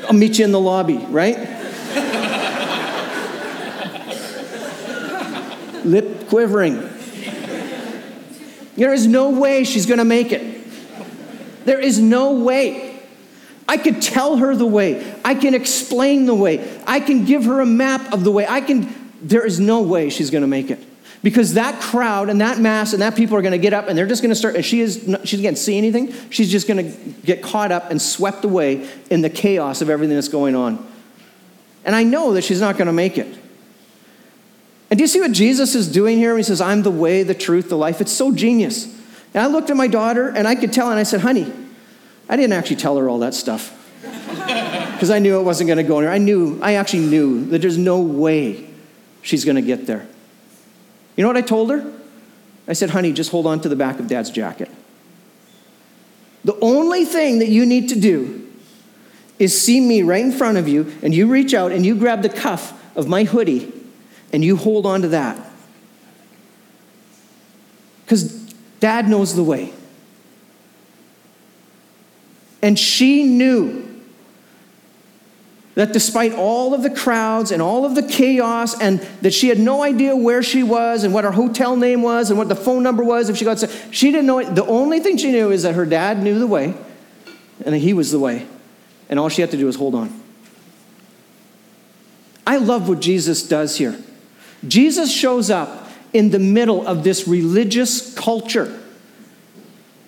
I'll 0.05 0.13
meet 0.13 0.39
you 0.39 0.45
in 0.45 0.53
the 0.53 0.61
lobby, 0.61 0.99
right? 0.99 1.39
Lip 5.85 6.29
quivering. 6.29 6.77
There 8.77 8.93
is 8.93 9.07
no 9.07 9.31
way 9.31 9.65
she's 9.65 9.87
going 9.87 9.99
to 9.99 10.05
make 10.05 10.33
it. 10.33 10.45
There 11.65 11.81
is 11.81 11.99
no 11.99 12.33
way. 12.33 13.01
I 13.67 13.79
could 13.79 14.03
tell 14.03 14.37
her 14.37 14.55
the 14.55 14.67
way. 14.67 15.15
I 15.25 15.35
can 15.35 15.55
explain 15.55 16.27
the 16.27 16.35
way. 16.35 16.81
I 16.87 17.01
can 17.01 17.25
give 17.25 17.45
her 17.45 17.61
a 17.61 17.67
map 17.67 18.13
of 18.13 18.25
the 18.25 18.31
way. 18.31 18.47
I 18.47 18.61
can 18.61 18.95
there 19.21 19.45
is 19.45 19.59
no 19.59 19.83
way 19.83 20.11
she's 20.11 20.31
going 20.31 20.43
to 20.43 20.49
make 20.49 20.71
it. 20.71 20.79
Because 21.23 21.55
that 21.55 21.81
crowd 21.81 22.29
and 22.29 22.41
that 22.41 22.59
mass 22.59 22.93
and 22.93 23.03
that 23.03 23.17
people 23.17 23.37
are 23.37 23.43
going 23.43 23.53
to 23.53 23.59
get 23.59 23.73
up 23.73 23.89
and 23.89 23.99
they're 23.99 24.07
just 24.07 24.23
going 24.23 24.31
to 24.31 24.37
start, 24.37 24.55
and 24.55 24.65
she 24.65 24.81
is, 24.81 25.17
she 25.25 25.43
can't 25.43 25.59
see 25.59 25.77
anything. 25.77 26.13
She's 26.31 26.51
just 26.51 26.69
going 26.69 26.93
to 26.93 26.99
get 27.25 27.43
caught 27.43 27.73
up 27.73 27.91
and 27.91 28.01
swept 28.01 28.45
away 28.45 28.89
in 29.11 29.23
the 29.23 29.31
chaos 29.31 29.83
of 29.83 29.91
everything 29.91 30.15
that's 30.15 30.29
going 30.29 30.55
on. 30.55 30.87
And 31.85 31.97
I 31.97 32.05
know 32.05 32.35
that 32.35 32.45
she's 32.45 32.61
not 32.61 32.77
going 32.77 32.87
to 32.87 32.93
make 32.93 33.19
it. 33.19 33.39
And 34.91 34.99
do 34.99 35.03
you 35.03 35.09
see 35.09 35.21
what 35.21 35.33
Jesus 35.33 35.75
is 35.75 35.91
doing 35.91 36.19
here? 36.19 36.37
He 36.37 36.43
says, 36.43 36.61
I'm 36.61 36.83
the 36.83 36.91
way, 36.91 37.23
the 37.23 37.35
truth, 37.35 37.69
the 37.69 37.77
life. 37.77 38.01
It's 38.01 38.13
so 38.13 38.33
genius. 38.33 38.85
And 39.35 39.43
I 39.43 39.47
looked 39.47 39.71
at 39.71 39.77
my 39.77 39.89
daughter 39.89 40.29
and 40.29 40.49
I 40.49 40.55
could 40.55 40.73
tell, 40.73 40.91
and 40.91 40.99
I 40.99 41.03
said, 41.03 41.21
honey, 41.21 41.53
I 42.29 42.37
didn't 42.37 42.53
actually 42.53 42.77
tell 42.77 42.97
her 42.97 43.09
all 43.09 43.19
that 43.21 43.35
stuff. 43.35 43.75
Because 44.99 45.11
I 45.11 45.21
knew 45.21 45.39
it 45.39 45.45
wasn't 45.45 45.69
going 45.69 45.77
to 45.77 45.85
go 45.85 45.99
anywhere. 45.99 46.13
I 46.13 46.19
knew, 46.19 46.59
I 46.61 46.75
actually 46.75 47.07
knew 47.07 47.45
that 47.51 47.61
there's 47.61 47.79
no 47.79 48.01
way 48.01 48.69
she's 49.23 49.45
going 49.45 49.55
to 49.55 49.63
get 49.63 49.87
there. 49.87 50.09
You 51.19 51.23
know 51.25 51.31
what 51.31 51.37
I 51.37 51.41
told 51.41 51.71
her? 51.71 51.93
I 52.69 52.75
said, 52.75 52.91
honey, 52.91 53.13
just 53.13 53.33
hold 53.33 53.45
on 53.45 53.61
to 53.63 53.69
the 53.69 53.75
back 53.75 53.99
of 53.99 54.07
dad's 54.07 54.31
jacket. 54.31 54.71
The 56.45 56.57
only 56.61 57.05
thing 57.05 57.41
that 57.41 57.49
you 57.49 57.67
need 57.67 57.89
to 57.89 57.99
do 57.99 58.49
is 59.41 59.61
see 59.61 59.81
me 59.81 60.03
right 60.03 60.25
in 60.25 60.31
front 60.31 60.59
of 60.59 60.69
you, 60.69 60.93
and 61.03 61.13
you 61.13 61.27
reach 61.27 61.55
out 61.55 61.73
and 61.73 61.85
you 61.85 61.97
grab 61.97 62.23
the 62.23 62.29
cuff 62.29 62.73
of 62.97 63.09
my 63.09 63.25
hoodie 63.25 63.73
and 64.33 64.45
you 64.45 64.57
hold 64.57 64.87
on 64.87 65.03
to 65.03 65.09
that. 65.09 65.45
Because 68.05 68.23
dad 68.79 69.09
knows 69.09 69.35
the 69.35 69.43
way. 69.43 69.73
And 72.63 72.79
she 72.79 73.25
knew 73.25 73.88
that 75.79 75.93
despite 75.93 76.33
all 76.33 76.75
of 76.75 76.83
the 76.83 76.91
crowds 76.91 77.53
and 77.53 77.63
all 77.63 77.85
of 77.85 77.95
the 77.95 78.03
chaos, 78.03 78.81
and 78.81 78.99
that 79.23 79.33
she 79.33 79.47
had 79.47 79.61
no 79.61 79.81
idea 79.81 80.17
where 80.17 80.43
she 80.43 80.65
was 80.65 81.05
and 81.05 81.15
what 81.15 81.23
her 81.23 81.31
hotel 81.31 81.77
name 81.77 82.03
was 82.03 82.31
and 82.31 82.37
what 82.39 82.49
the 82.49 82.57
phone 82.57 82.83
number 82.83 83.05
was, 83.05 83.29
if 83.29 83.37
she 83.37 83.45
got 83.45 83.65
she 83.93 84.11
didn't 84.11 84.27
know 84.27 84.41
it. 84.41 84.57
The 84.57 84.67
only 84.67 84.99
thing 84.99 85.17
she 85.19 85.31
knew 85.31 85.53
is 85.53 85.63
that 85.63 85.77
her 85.77 85.87
dad 85.87 86.21
knew 86.21 86.41
the 86.41 86.49
way 86.49 86.75
and 87.65 87.73
that 87.73 87.79
he 87.79 87.93
was 87.93 88.11
the 88.11 88.19
way. 88.19 88.45
And 89.09 89.21
all 89.21 89.29
she 89.29 89.41
had 89.41 89.53
to 89.53 89.57
do 89.57 89.67
was 89.67 89.77
hold 89.77 89.95
on. 89.95 90.21
I 92.45 92.57
love 92.57 92.89
what 92.89 92.99
Jesus 92.99 93.45
does 93.45 93.77
here. 93.77 93.97
Jesus 94.67 95.15
shows 95.15 95.49
up 95.49 95.89
in 96.13 96.31
the 96.31 96.41
middle 96.41 96.85
of 96.89 97.05
this 97.05 97.29
religious 97.29 98.13
culture 98.17 98.81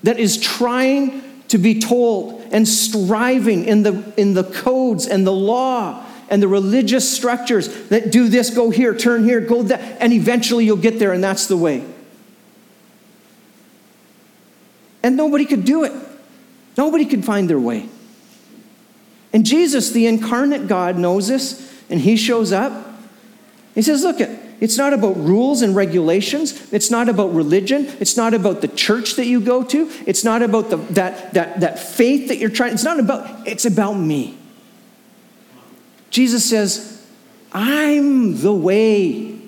that 0.02 0.18
is 0.18 0.36
trying 0.36 1.22
to 1.46 1.58
be 1.58 1.78
told 1.78 2.39
and 2.50 2.66
striving 2.66 3.64
in 3.64 3.82
the, 3.82 4.12
in 4.16 4.34
the 4.34 4.44
codes 4.44 5.06
and 5.06 5.26
the 5.26 5.32
law 5.32 6.04
and 6.28 6.42
the 6.42 6.48
religious 6.48 7.10
structures 7.10 7.88
that 7.88 8.12
do 8.12 8.28
this, 8.28 8.50
go 8.50 8.70
here, 8.70 8.94
turn 8.94 9.24
here, 9.24 9.40
go 9.40 9.62
that, 9.64 9.80
and 10.00 10.12
eventually 10.12 10.64
you'll 10.64 10.76
get 10.76 10.98
there, 10.98 11.12
and 11.12 11.22
that's 11.22 11.46
the 11.46 11.56
way. 11.56 11.84
And 15.02 15.16
nobody 15.16 15.44
could 15.44 15.64
do 15.64 15.84
it. 15.84 15.92
Nobody 16.76 17.04
could 17.04 17.24
find 17.24 17.50
their 17.50 17.58
way. 17.58 17.88
And 19.32 19.44
Jesus, 19.44 19.90
the 19.90 20.06
incarnate 20.06 20.68
God, 20.68 20.98
knows 20.98 21.28
this, 21.28 21.72
and 21.88 22.00
he 22.00 22.16
shows 22.16 22.52
up. 22.52 22.86
He 23.74 23.82
says, 23.82 24.02
Look, 24.02 24.20
it, 24.20 24.39
it's 24.60 24.76
not 24.76 24.92
about 24.92 25.16
rules 25.16 25.62
and 25.62 25.74
regulations. 25.74 26.70
It's 26.72 26.90
not 26.90 27.08
about 27.08 27.32
religion. 27.34 27.86
It's 27.98 28.16
not 28.16 28.34
about 28.34 28.60
the 28.60 28.68
church 28.68 29.14
that 29.14 29.26
you 29.26 29.40
go 29.40 29.64
to. 29.64 29.90
It's 30.06 30.22
not 30.22 30.42
about 30.42 30.68
the, 30.68 30.76
that, 30.76 31.32
that, 31.32 31.60
that 31.60 31.78
faith 31.78 32.28
that 32.28 32.36
you're 32.36 32.50
trying. 32.50 32.74
It's 32.74 32.84
not 32.84 33.00
about, 33.00 33.48
it's 33.48 33.64
about 33.64 33.94
me. 33.94 34.36
Jesus 36.10 36.48
says, 36.48 37.06
I'm 37.52 38.40
the 38.42 38.52
way. 38.52 39.38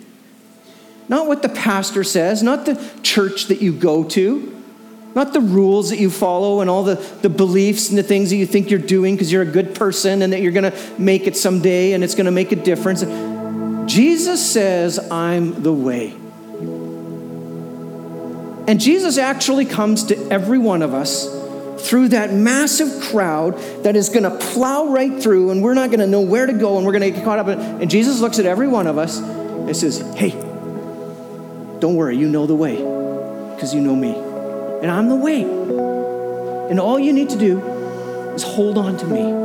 Not 1.08 1.26
what 1.26 1.42
the 1.42 1.50
pastor 1.50 2.04
says, 2.04 2.42
not 2.42 2.64
the 2.64 2.82
church 3.02 3.48
that 3.48 3.60
you 3.60 3.72
go 3.72 4.04
to, 4.04 4.62
not 5.14 5.34
the 5.34 5.40
rules 5.40 5.90
that 5.90 5.98
you 5.98 6.08
follow 6.08 6.62
and 6.62 6.70
all 6.70 6.84
the, 6.84 6.94
the 7.20 7.28
beliefs 7.28 7.90
and 7.90 7.98
the 7.98 8.02
things 8.02 8.30
that 8.30 8.36
you 8.36 8.46
think 8.46 8.70
you're 8.70 8.78
doing 8.78 9.14
because 9.14 9.30
you're 9.30 9.42
a 9.42 9.44
good 9.44 9.74
person 9.74 10.22
and 10.22 10.32
that 10.32 10.40
you're 10.40 10.52
going 10.52 10.70
to 10.70 10.78
make 10.98 11.26
it 11.26 11.36
someday 11.36 11.92
and 11.92 12.02
it's 12.02 12.14
going 12.14 12.24
to 12.24 12.32
make 12.32 12.50
a 12.50 12.56
difference. 12.56 13.02
Jesus 13.92 14.50
says, 14.50 14.98
I'm 15.10 15.62
the 15.62 15.70
way. 15.70 16.12
And 18.66 18.80
Jesus 18.80 19.18
actually 19.18 19.66
comes 19.66 20.04
to 20.04 20.16
every 20.28 20.56
one 20.56 20.80
of 20.80 20.94
us 20.94 21.28
through 21.86 22.08
that 22.08 22.32
massive 22.32 23.02
crowd 23.10 23.58
that 23.84 23.94
is 23.94 24.08
going 24.08 24.22
to 24.22 24.30
plow 24.30 24.86
right 24.86 25.22
through, 25.22 25.50
and 25.50 25.62
we're 25.62 25.74
not 25.74 25.90
going 25.90 26.00
to 26.00 26.06
know 26.06 26.22
where 26.22 26.46
to 26.46 26.54
go, 26.54 26.78
and 26.78 26.86
we're 26.86 26.98
going 26.98 27.02
to 27.02 27.10
get 27.10 27.22
caught 27.22 27.38
up. 27.38 27.48
In, 27.48 27.60
and 27.60 27.90
Jesus 27.90 28.18
looks 28.20 28.38
at 28.38 28.46
every 28.46 28.66
one 28.66 28.86
of 28.86 28.96
us 28.96 29.18
and 29.18 29.76
says, 29.76 29.98
Hey, 30.16 30.30
don't 31.78 31.94
worry, 31.94 32.16
you 32.16 32.30
know 32.30 32.46
the 32.46 32.56
way 32.56 32.76
because 32.76 33.74
you 33.74 33.82
know 33.82 33.94
me. 33.94 34.14
And 34.14 34.90
I'm 34.90 35.10
the 35.10 35.16
way. 35.16 35.42
And 35.42 36.80
all 36.80 36.98
you 36.98 37.12
need 37.12 37.28
to 37.28 37.38
do 37.38 37.60
is 38.32 38.42
hold 38.42 38.78
on 38.78 38.96
to 38.96 39.06
me. 39.06 39.41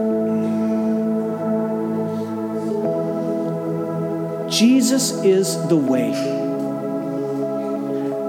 Jesus 4.57 5.11
is 5.23 5.55
the 5.67 5.77
way. 5.77 6.11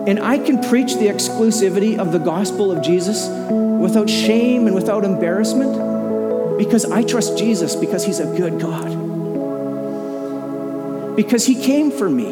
And 0.06 0.20
I 0.20 0.36
can 0.36 0.62
preach 0.62 0.92
the 0.96 1.06
exclusivity 1.06 1.98
of 1.98 2.12
the 2.12 2.18
gospel 2.18 2.70
of 2.70 2.82
Jesus 2.82 3.28
without 3.80 4.10
shame 4.10 4.66
and 4.66 4.74
without 4.74 5.04
embarrassment 5.04 6.58
because 6.58 6.84
I 6.84 7.02
trust 7.02 7.38
Jesus 7.38 7.74
because 7.76 8.04
he's 8.04 8.20
a 8.20 8.26
good 8.36 8.60
God. 8.60 9.06
Because 11.16 11.46
he 11.46 11.54
came 11.54 11.90
for 11.90 12.10
me. 12.10 12.30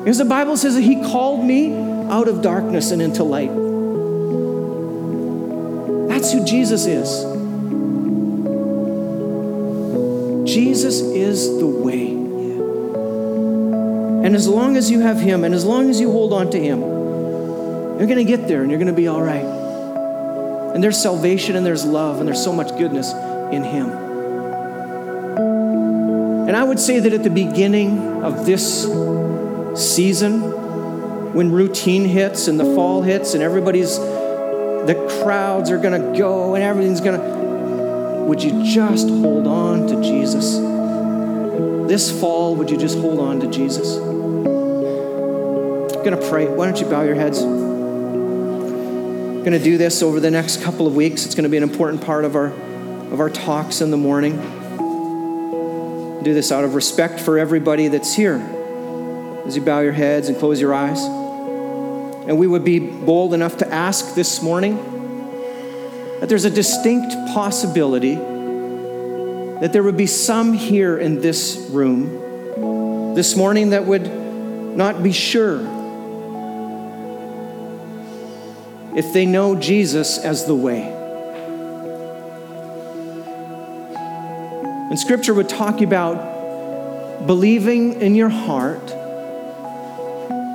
Because 0.00 0.18
the 0.18 0.24
Bible 0.24 0.56
says 0.56 0.74
that 0.74 0.82
he 0.82 1.00
called 1.00 1.44
me 1.44 1.76
out 2.08 2.26
of 2.26 2.42
darkness 2.42 2.90
and 2.90 3.00
into 3.00 3.22
light. 3.22 3.54
That's 6.08 6.32
who 6.32 6.44
Jesus 6.44 6.86
is. 6.86 7.35
Jesus 10.56 11.02
is 11.02 11.58
the 11.58 11.66
way. 11.66 12.12
And 14.24 14.34
as 14.34 14.48
long 14.48 14.78
as 14.78 14.90
you 14.90 15.00
have 15.00 15.20
Him 15.20 15.44
and 15.44 15.54
as 15.54 15.66
long 15.66 15.90
as 15.90 16.00
you 16.00 16.10
hold 16.10 16.32
on 16.32 16.50
to 16.52 16.58
Him, 16.58 16.80
you're 16.80 18.06
going 18.06 18.16
to 18.16 18.24
get 18.24 18.48
there 18.48 18.62
and 18.62 18.70
you're 18.70 18.78
going 18.78 18.86
to 18.86 18.94
be 18.94 19.06
all 19.06 19.20
right. 19.20 19.44
And 20.74 20.82
there's 20.82 20.96
salvation 20.96 21.56
and 21.56 21.66
there's 21.66 21.84
love 21.84 22.20
and 22.20 22.26
there's 22.26 22.42
so 22.42 22.54
much 22.54 22.68
goodness 22.78 23.12
in 23.52 23.64
Him. 23.64 23.90
And 26.48 26.56
I 26.56 26.64
would 26.64 26.80
say 26.80 27.00
that 27.00 27.12
at 27.12 27.22
the 27.22 27.28
beginning 27.28 28.22
of 28.24 28.46
this 28.46 28.84
season, 29.74 31.34
when 31.34 31.52
routine 31.52 32.06
hits 32.06 32.48
and 32.48 32.58
the 32.58 32.64
fall 32.74 33.02
hits 33.02 33.34
and 33.34 33.42
everybody's, 33.42 33.98
the 33.98 35.20
crowds 35.22 35.70
are 35.70 35.76
going 35.76 36.00
to 36.00 36.18
go 36.18 36.54
and 36.54 36.64
everything's 36.64 37.02
going 37.02 37.20
to, 37.20 37.35
would 38.26 38.42
you 38.42 38.64
just 38.64 39.08
hold 39.08 39.46
on 39.46 39.86
to 39.86 40.02
Jesus? 40.02 40.56
This 41.88 42.10
fall, 42.20 42.56
would 42.56 42.68
you 42.68 42.76
just 42.76 42.98
hold 42.98 43.20
on 43.20 43.38
to 43.38 43.46
Jesus? 43.46 43.98
I'm 43.98 44.42
going 46.02 46.20
to 46.20 46.28
pray. 46.28 46.48
Why 46.48 46.66
don't 46.66 46.80
you 46.80 46.88
bow 46.88 47.02
your 47.02 47.14
heads? 47.14 47.40
I'm 47.40 47.54
going 49.44 49.52
to 49.52 49.62
do 49.62 49.78
this 49.78 50.02
over 50.02 50.18
the 50.18 50.32
next 50.32 50.60
couple 50.60 50.88
of 50.88 50.96
weeks. 50.96 51.24
It's 51.24 51.36
going 51.36 51.44
to 51.44 51.48
be 51.48 51.56
an 51.56 51.62
important 51.62 52.04
part 52.04 52.24
of 52.24 52.34
our, 52.34 52.46
of 52.46 53.20
our 53.20 53.30
talks 53.30 53.80
in 53.80 53.92
the 53.92 53.96
morning. 53.96 54.36
do 56.24 56.34
this 56.34 56.50
out 56.50 56.64
of 56.64 56.74
respect 56.74 57.20
for 57.20 57.38
everybody 57.38 57.86
that's 57.86 58.12
here. 58.12 58.38
As 59.46 59.54
you 59.54 59.62
bow 59.62 59.82
your 59.82 59.92
heads 59.92 60.28
and 60.28 60.36
close 60.36 60.60
your 60.60 60.74
eyes. 60.74 61.00
And 61.00 62.40
we 62.40 62.48
would 62.48 62.64
be 62.64 62.80
bold 62.80 63.34
enough 63.34 63.58
to 63.58 63.72
ask 63.72 64.16
this 64.16 64.42
morning 64.42 64.95
that 66.20 66.28
there's 66.28 66.44
a 66.44 66.50
distinct 66.50 67.12
possibility 67.34 68.14
that 69.60 69.72
there 69.72 69.82
would 69.82 69.96
be 69.96 70.06
some 70.06 70.52
here 70.52 70.98
in 70.98 71.20
this 71.20 71.68
room 71.70 73.14
this 73.14 73.36
morning 73.36 73.70
that 73.70 73.84
would 73.84 74.06
not 74.76 75.02
be 75.02 75.12
sure 75.12 75.60
if 78.96 79.12
they 79.12 79.26
know 79.26 79.54
Jesus 79.54 80.18
as 80.18 80.46
the 80.46 80.54
way. 80.54 80.92
And 84.90 84.98
scripture 84.98 85.34
would 85.34 85.48
talk 85.48 85.82
about 85.82 87.26
believing 87.26 88.00
in 88.00 88.14
your 88.14 88.28
heart, 88.30 88.90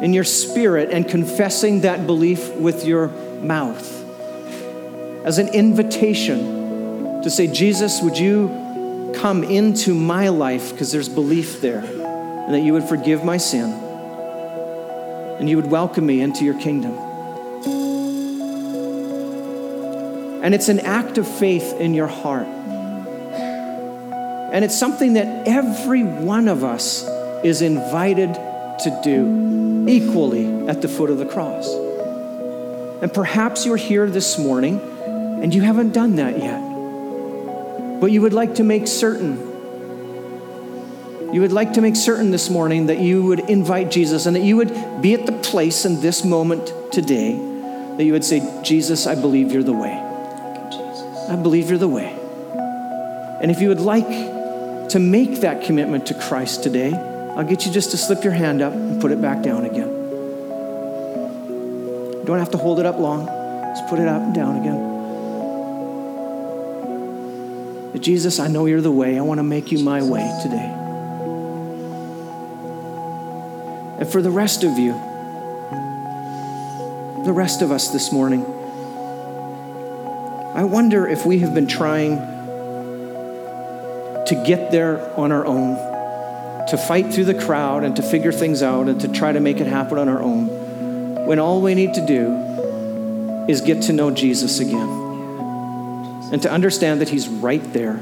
in 0.04 0.14
your 0.14 0.24
spirit, 0.24 0.90
and 0.92 1.08
confessing 1.08 1.82
that 1.82 2.08
belief 2.08 2.52
with 2.56 2.86
your 2.86 3.10
mouth 3.42 4.01
as 5.24 5.38
an 5.38 5.50
invitation 5.50 7.22
to 7.22 7.30
say, 7.30 7.48
Jesus, 7.48 8.02
would 8.02 8.18
you 8.18 9.14
come 9.16 9.44
into 9.44 9.94
my 9.94 10.30
life 10.30 10.72
because 10.72 10.92
there's 10.92 11.10
belief 11.10 11.62
there, 11.62 11.80
and 11.80 12.54
that 12.54 12.62
you 12.62 12.74
would 12.74 12.86
forgive 12.86 13.24
my 13.24 13.38
sin, 13.38 13.70
and 15.40 15.48
you 15.50 15.56
would 15.58 15.70
welcome 15.70 16.06
me 16.06 16.22
into 16.22 16.44
your 16.44 16.60
kingdom. 16.60 16.98
And 20.44 20.56
it's 20.56 20.70
an 20.70 20.80
act 20.80 21.20
of 21.20 21.28
faith 21.28 21.80
in 21.80 21.94
your 21.94 22.08
heart. 22.08 22.48
And 24.54 24.66
it's 24.66 24.78
something 24.78 25.14
that 25.14 25.48
every 25.48 26.04
one 26.04 26.48
of 26.48 26.64
us 26.64 27.08
is 27.44 27.62
invited 27.62 28.34
to 28.34 29.02
do 29.04 29.86
equally 29.88 30.68
at 30.68 30.82
the 30.82 30.88
foot 30.88 31.12
of 31.12 31.20
the 31.20 31.28
cross. 31.28 31.72
And 33.04 33.14
perhaps 33.14 33.68
you're 33.68 33.78
here 33.78 34.10
this 34.10 34.40
morning 34.40 34.82
and 35.42 35.54
you 35.54 35.62
haven't 35.62 35.94
done 35.94 36.16
that 36.16 36.38
yet. 36.38 36.62
But 38.00 38.12
you 38.12 38.22
would 38.22 38.34
like 38.34 38.56
to 38.56 38.64
make 38.64 38.88
certain. 38.88 39.38
You 41.34 41.42
would 41.42 41.52
like 41.52 41.74
to 41.74 41.82
make 41.82 41.96
certain 41.96 42.32
this 42.32 42.50
morning 42.50 42.88
that 42.88 43.00
you 43.00 43.24
would 43.24 43.40
invite 43.50 43.92
Jesus 43.92 44.26
and 44.26 44.36
that 44.36 44.44
you 44.44 44.58
would 44.58 45.02
be 45.02 45.14
at 45.14 45.26
the 45.26 45.32
place 45.32 45.86
in 45.86 46.02
this 46.02 46.24
moment 46.26 46.74
today 46.92 47.52
that 47.98 48.06
you 48.06 48.14
would 48.14 48.24
say, 48.24 48.42
Jesus, 48.64 49.06
I 49.06 49.16
believe 49.16 49.52
you're 49.52 49.64
the 49.64 49.74
way. 49.74 49.92
I 49.92 51.36
believe 51.36 51.70
you're 51.70 51.78
the 51.78 51.88
way. 51.88 52.18
And 53.42 53.52
if 53.52 53.62
you 53.62 53.68
would 53.70 53.80
like 53.80 54.08
to 54.90 55.00
make 55.00 55.42
that 55.42 55.64
commitment 55.64 56.08
to 56.08 56.14
Christ 56.14 56.64
today, 56.64 56.94
I'll 56.94 57.44
get 57.44 57.66
you 57.66 57.72
just 57.72 57.92
to 57.92 57.98
slip 57.98 58.24
your 58.24 58.34
hand 58.34 58.62
up 58.62 58.74
and 58.74 59.00
put 59.00 59.12
it 59.12 59.22
back 59.22 59.44
down 59.44 59.66
again. 59.66 59.90
You 62.20 62.24
don't 62.26 62.40
have 62.40 62.52
to 62.52 62.58
hold 62.58 62.80
it 62.80 62.86
up 62.86 62.98
long, 62.98 63.28
just 63.76 63.88
put 63.88 64.00
it 64.00 64.08
up 64.08 64.22
and 64.22 64.34
down 64.34 64.58
again. 64.58 64.91
But 67.92 68.02
Jesus, 68.02 68.40
I 68.40 68.48
know 68.48 68.66
you're 68.68 68.82
the 68.82 68.92
way. 68.92 69.18
I 69.18 69.22
want 69.22 69.40
to 69.40 69.44
make 69.44 69.72
you 69.72 69.80
my 69.80 70.02
way 70.02 70.40
today. 70.42 70.78
And 74.00 74.10
for 74.10 74.22
the 74.22 74.32
rest 74.32 74.64
of 74.64 74.78
you, 74.80 74.94
the 77.26 77.34
rest 77.34 77.62
of 77.62 77.72
us 77.72 77.90
this 77.90 78.12
morning, 78.12 78.46
I 80.56 80.64
wonder 80.64 81.06
if 81.08 81.26
we 81.26 81.40
have 81.40 81.54
been 81.54 81.68
trying 81.68 82.18
to 84.26 84.44
get 84.48 84.72
there 84.72 85.14
on 85.20 85.32
our 85.34 85.46
own, 85.46 85.76
to 86.68 86.78
fight 86.78 87.14
through 87.14 87.26
the 87.26 87.46
crowd 87.46 87.84
and 87.84 87.96
to 87.98 88.02
figure 88.02 88.32
things 88.32 88.64
out 88.64 88.88
and 88.88 89.02
to 89.02 89.10
try 89.10 89.34
to 89.34 89.42
make 89.42 89.60
it 89.60 89.68
happen 89.68 89.98
on 89.98 90.08
our 90.08 90.22
own, 90.22 90.48
when 91.28 91.40
all 91.40 91.62
we 91.62 91.76
need 91.76 91.94
to 91.96 92.06
do 92.06 93.46
is 93.50 93.60
get 93.60 93.84
to 93.84 93.94
know 93.94 94.12
Jesus 94.12 94.60
again 94.60 95.01
and 96.32 96.42
to 96.42 96.52
understand 96.52 97.02
that 97.02 97.10
He's 97.10 97.28
right 97.28 97.74
there. 97.74 97.96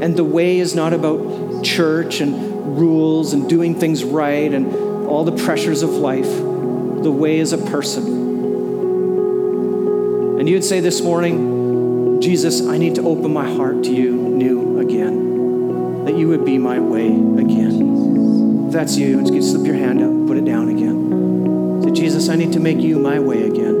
And 0.00 0.16
the 0.16 0.24
way 0.24 0.58
is 0.58 0.74
not 0.74 0.92
about 0.92 1.64
church 1.64 2.20
and 2.20 2.78
rules 2.78 3.32
and 3.32 3.48
doing 3.48 3.78
things 3.78 4.04
right 4.04 4.52
and 4.52 4.74
all 5.06 5.24
the 5.24 5.44
pressures 5.44 5.82
of 5.82 5.90
life. 5.90 6.30
The 6.30 7.12
way 7.12 7.38
is 7.38 7.52
a 7.52 7.58
person 7.58 8.26
and 10.46 10.52
you'd 10.52 10.64
say 10.64 10.78
this 10.78 11.00
morning, 11.00 12.20
Jesus, 12.20 12.64
I 12.68 12.78
need 12.78 12.94
to 12.94 13.02
open 13.02 13.32
my 13.32 13.52
heart 13.56 13.82
to 13.82 13.90
you 13.90 14.12
new 14.12 14.78
again, 14.78 16.04
that 16.04 16.14
you 16.14 16.28
would 16.28 16.44
be 16.44 16.56
my 16.56 16.78
way 16.78 17.06
again. 17.06 18.66
If 18.68 18.72
that's 18.72 18.96
you, 18.96 19.26
you 19.32 19.42
slip 19.42 19.66
your 19.66 19.74
hand 19.74 20.02
up, 20.02 20.28
put 20.28 20.36
it 20.36 20.44
down 20.44 20.68
again. 20.68 21.82
Say, 21.82 21.90
Jesus, 21.90 22.28
I 22.28 22.36
need 22.36 22.52
to 22.52 22.60
make 22.60 22.78
you 22.78 23.00
my 23.00 23.18
way 23.18 23.42
again. 23.42 23.75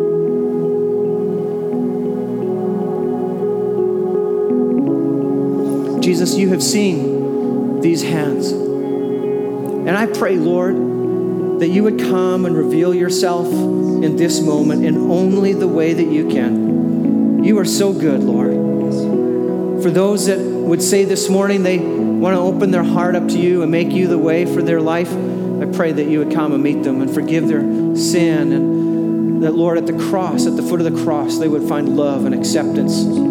Jesus, 6.06 6.36
you 6.36 6.50
have 6.50 6.62
seen 6.62 7.80
these 7.80 8.00
hands. 8.00 8.52
And 8.52 9.90
I 9.90 10.06
pray, 10.06 10.36
Lord, 10.36 11.58
that 11.58 11.66
you 11.66 11.82
would 11.82 11.98
come 11.98 12.44
and 12.44 12.56
reveal 12.56 12.94
yourself 12.94 13.48
in 13.48 14.14
this 14.14 14.40
moment 14.40 14.84
in 14.84 15.10
only 15.10 15.52
the 15.52 15.66
way 15.66 15.94
that 15.94 16.06
you 16.06 16.28
can. 16.28 17.42
You 17.42 17.58
are 17.58 17.64
so 17.64 17.92
good, 17.92 18.22
Lord. 18.22 19.82
For 19.82 19.90
those 19.90 20.26
that 20.26 20.38
would 20.38 20.80
say 20.80 21.04
this 21.04 21.28
morning 21.28 21.64
they 21.64 21.78
want 21.78 22.36
to 22.36 22.40
open 22.40 22.70
their 22.70 22.84
heart 22.84 23.16
up 23.16 23.26
to 23.26 23.38
you 23.40 23.62
and 23.62 23.72
make 23.72 23.90
you 23.90 24.06
the 24.06 24.16
way 24.16 24.46
for 24.46 24.62
their 24.62 24.80
life, 24.80 25.12
I 25.12 25.66
pray 25.74 25.90
that 25.90 26.06
you 26.06 26.20
would 26.20 26.32
come 26.32 26.52
and 26.52 26.62
meet 26.62 26.84
them 26.84 27.02
and 27.02 27.12
forgive 27.12 27.48
their 27.48 27.62
sin 27.96 28.52
and 28.52 29.42
that, 29.42 29.56
Lord, 29.56 29.76
at 29.76 29.86
the 29.86 29.98
cross, 30.08 30.46
at 30.46 30.54
the 30.54 30.62
foot 30.62 30.80
of 30.80 30.84
the 30.94 31.02
cross, 31.02 31.38
they 31.38 31.48
would 31.48 31.68
find 31.68 31.96
love 31.96 32.26
and 32.26 32.32
acceptance. 32.32 33.25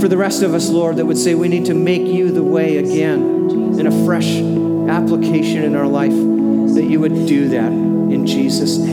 For 0.00 0.08
the 0.08 0.16
rest 0.16 0.42
of 0.42 0.54
us, 0.54 0.70
Lord, 0.70 0.96
that 0.96 1.04
would 1.04 1.18
say 1.18 1.34
we 1.34 1.48
need 1.48 1.66
to 1.66 1.74
make 1.74 2.00
you 2.00 2.32
the 2.32 2.42
way 2.42 2.78
again 2.78 3.78
in 3.78 3.86
a 3.86 4.04
fresh 4.06 4.38
application 4.90 5.62
in 5.62 5.76
our 5.76 5.86
life, 5.86 6.14
that 6.74 6.84
you 6.84 7.00
would 7.00 7.26
do 7.26 7.50
that 7.50 7.70
in 7.70 8.26
Jesus' 8.26 8.78
name. 8.78 8.89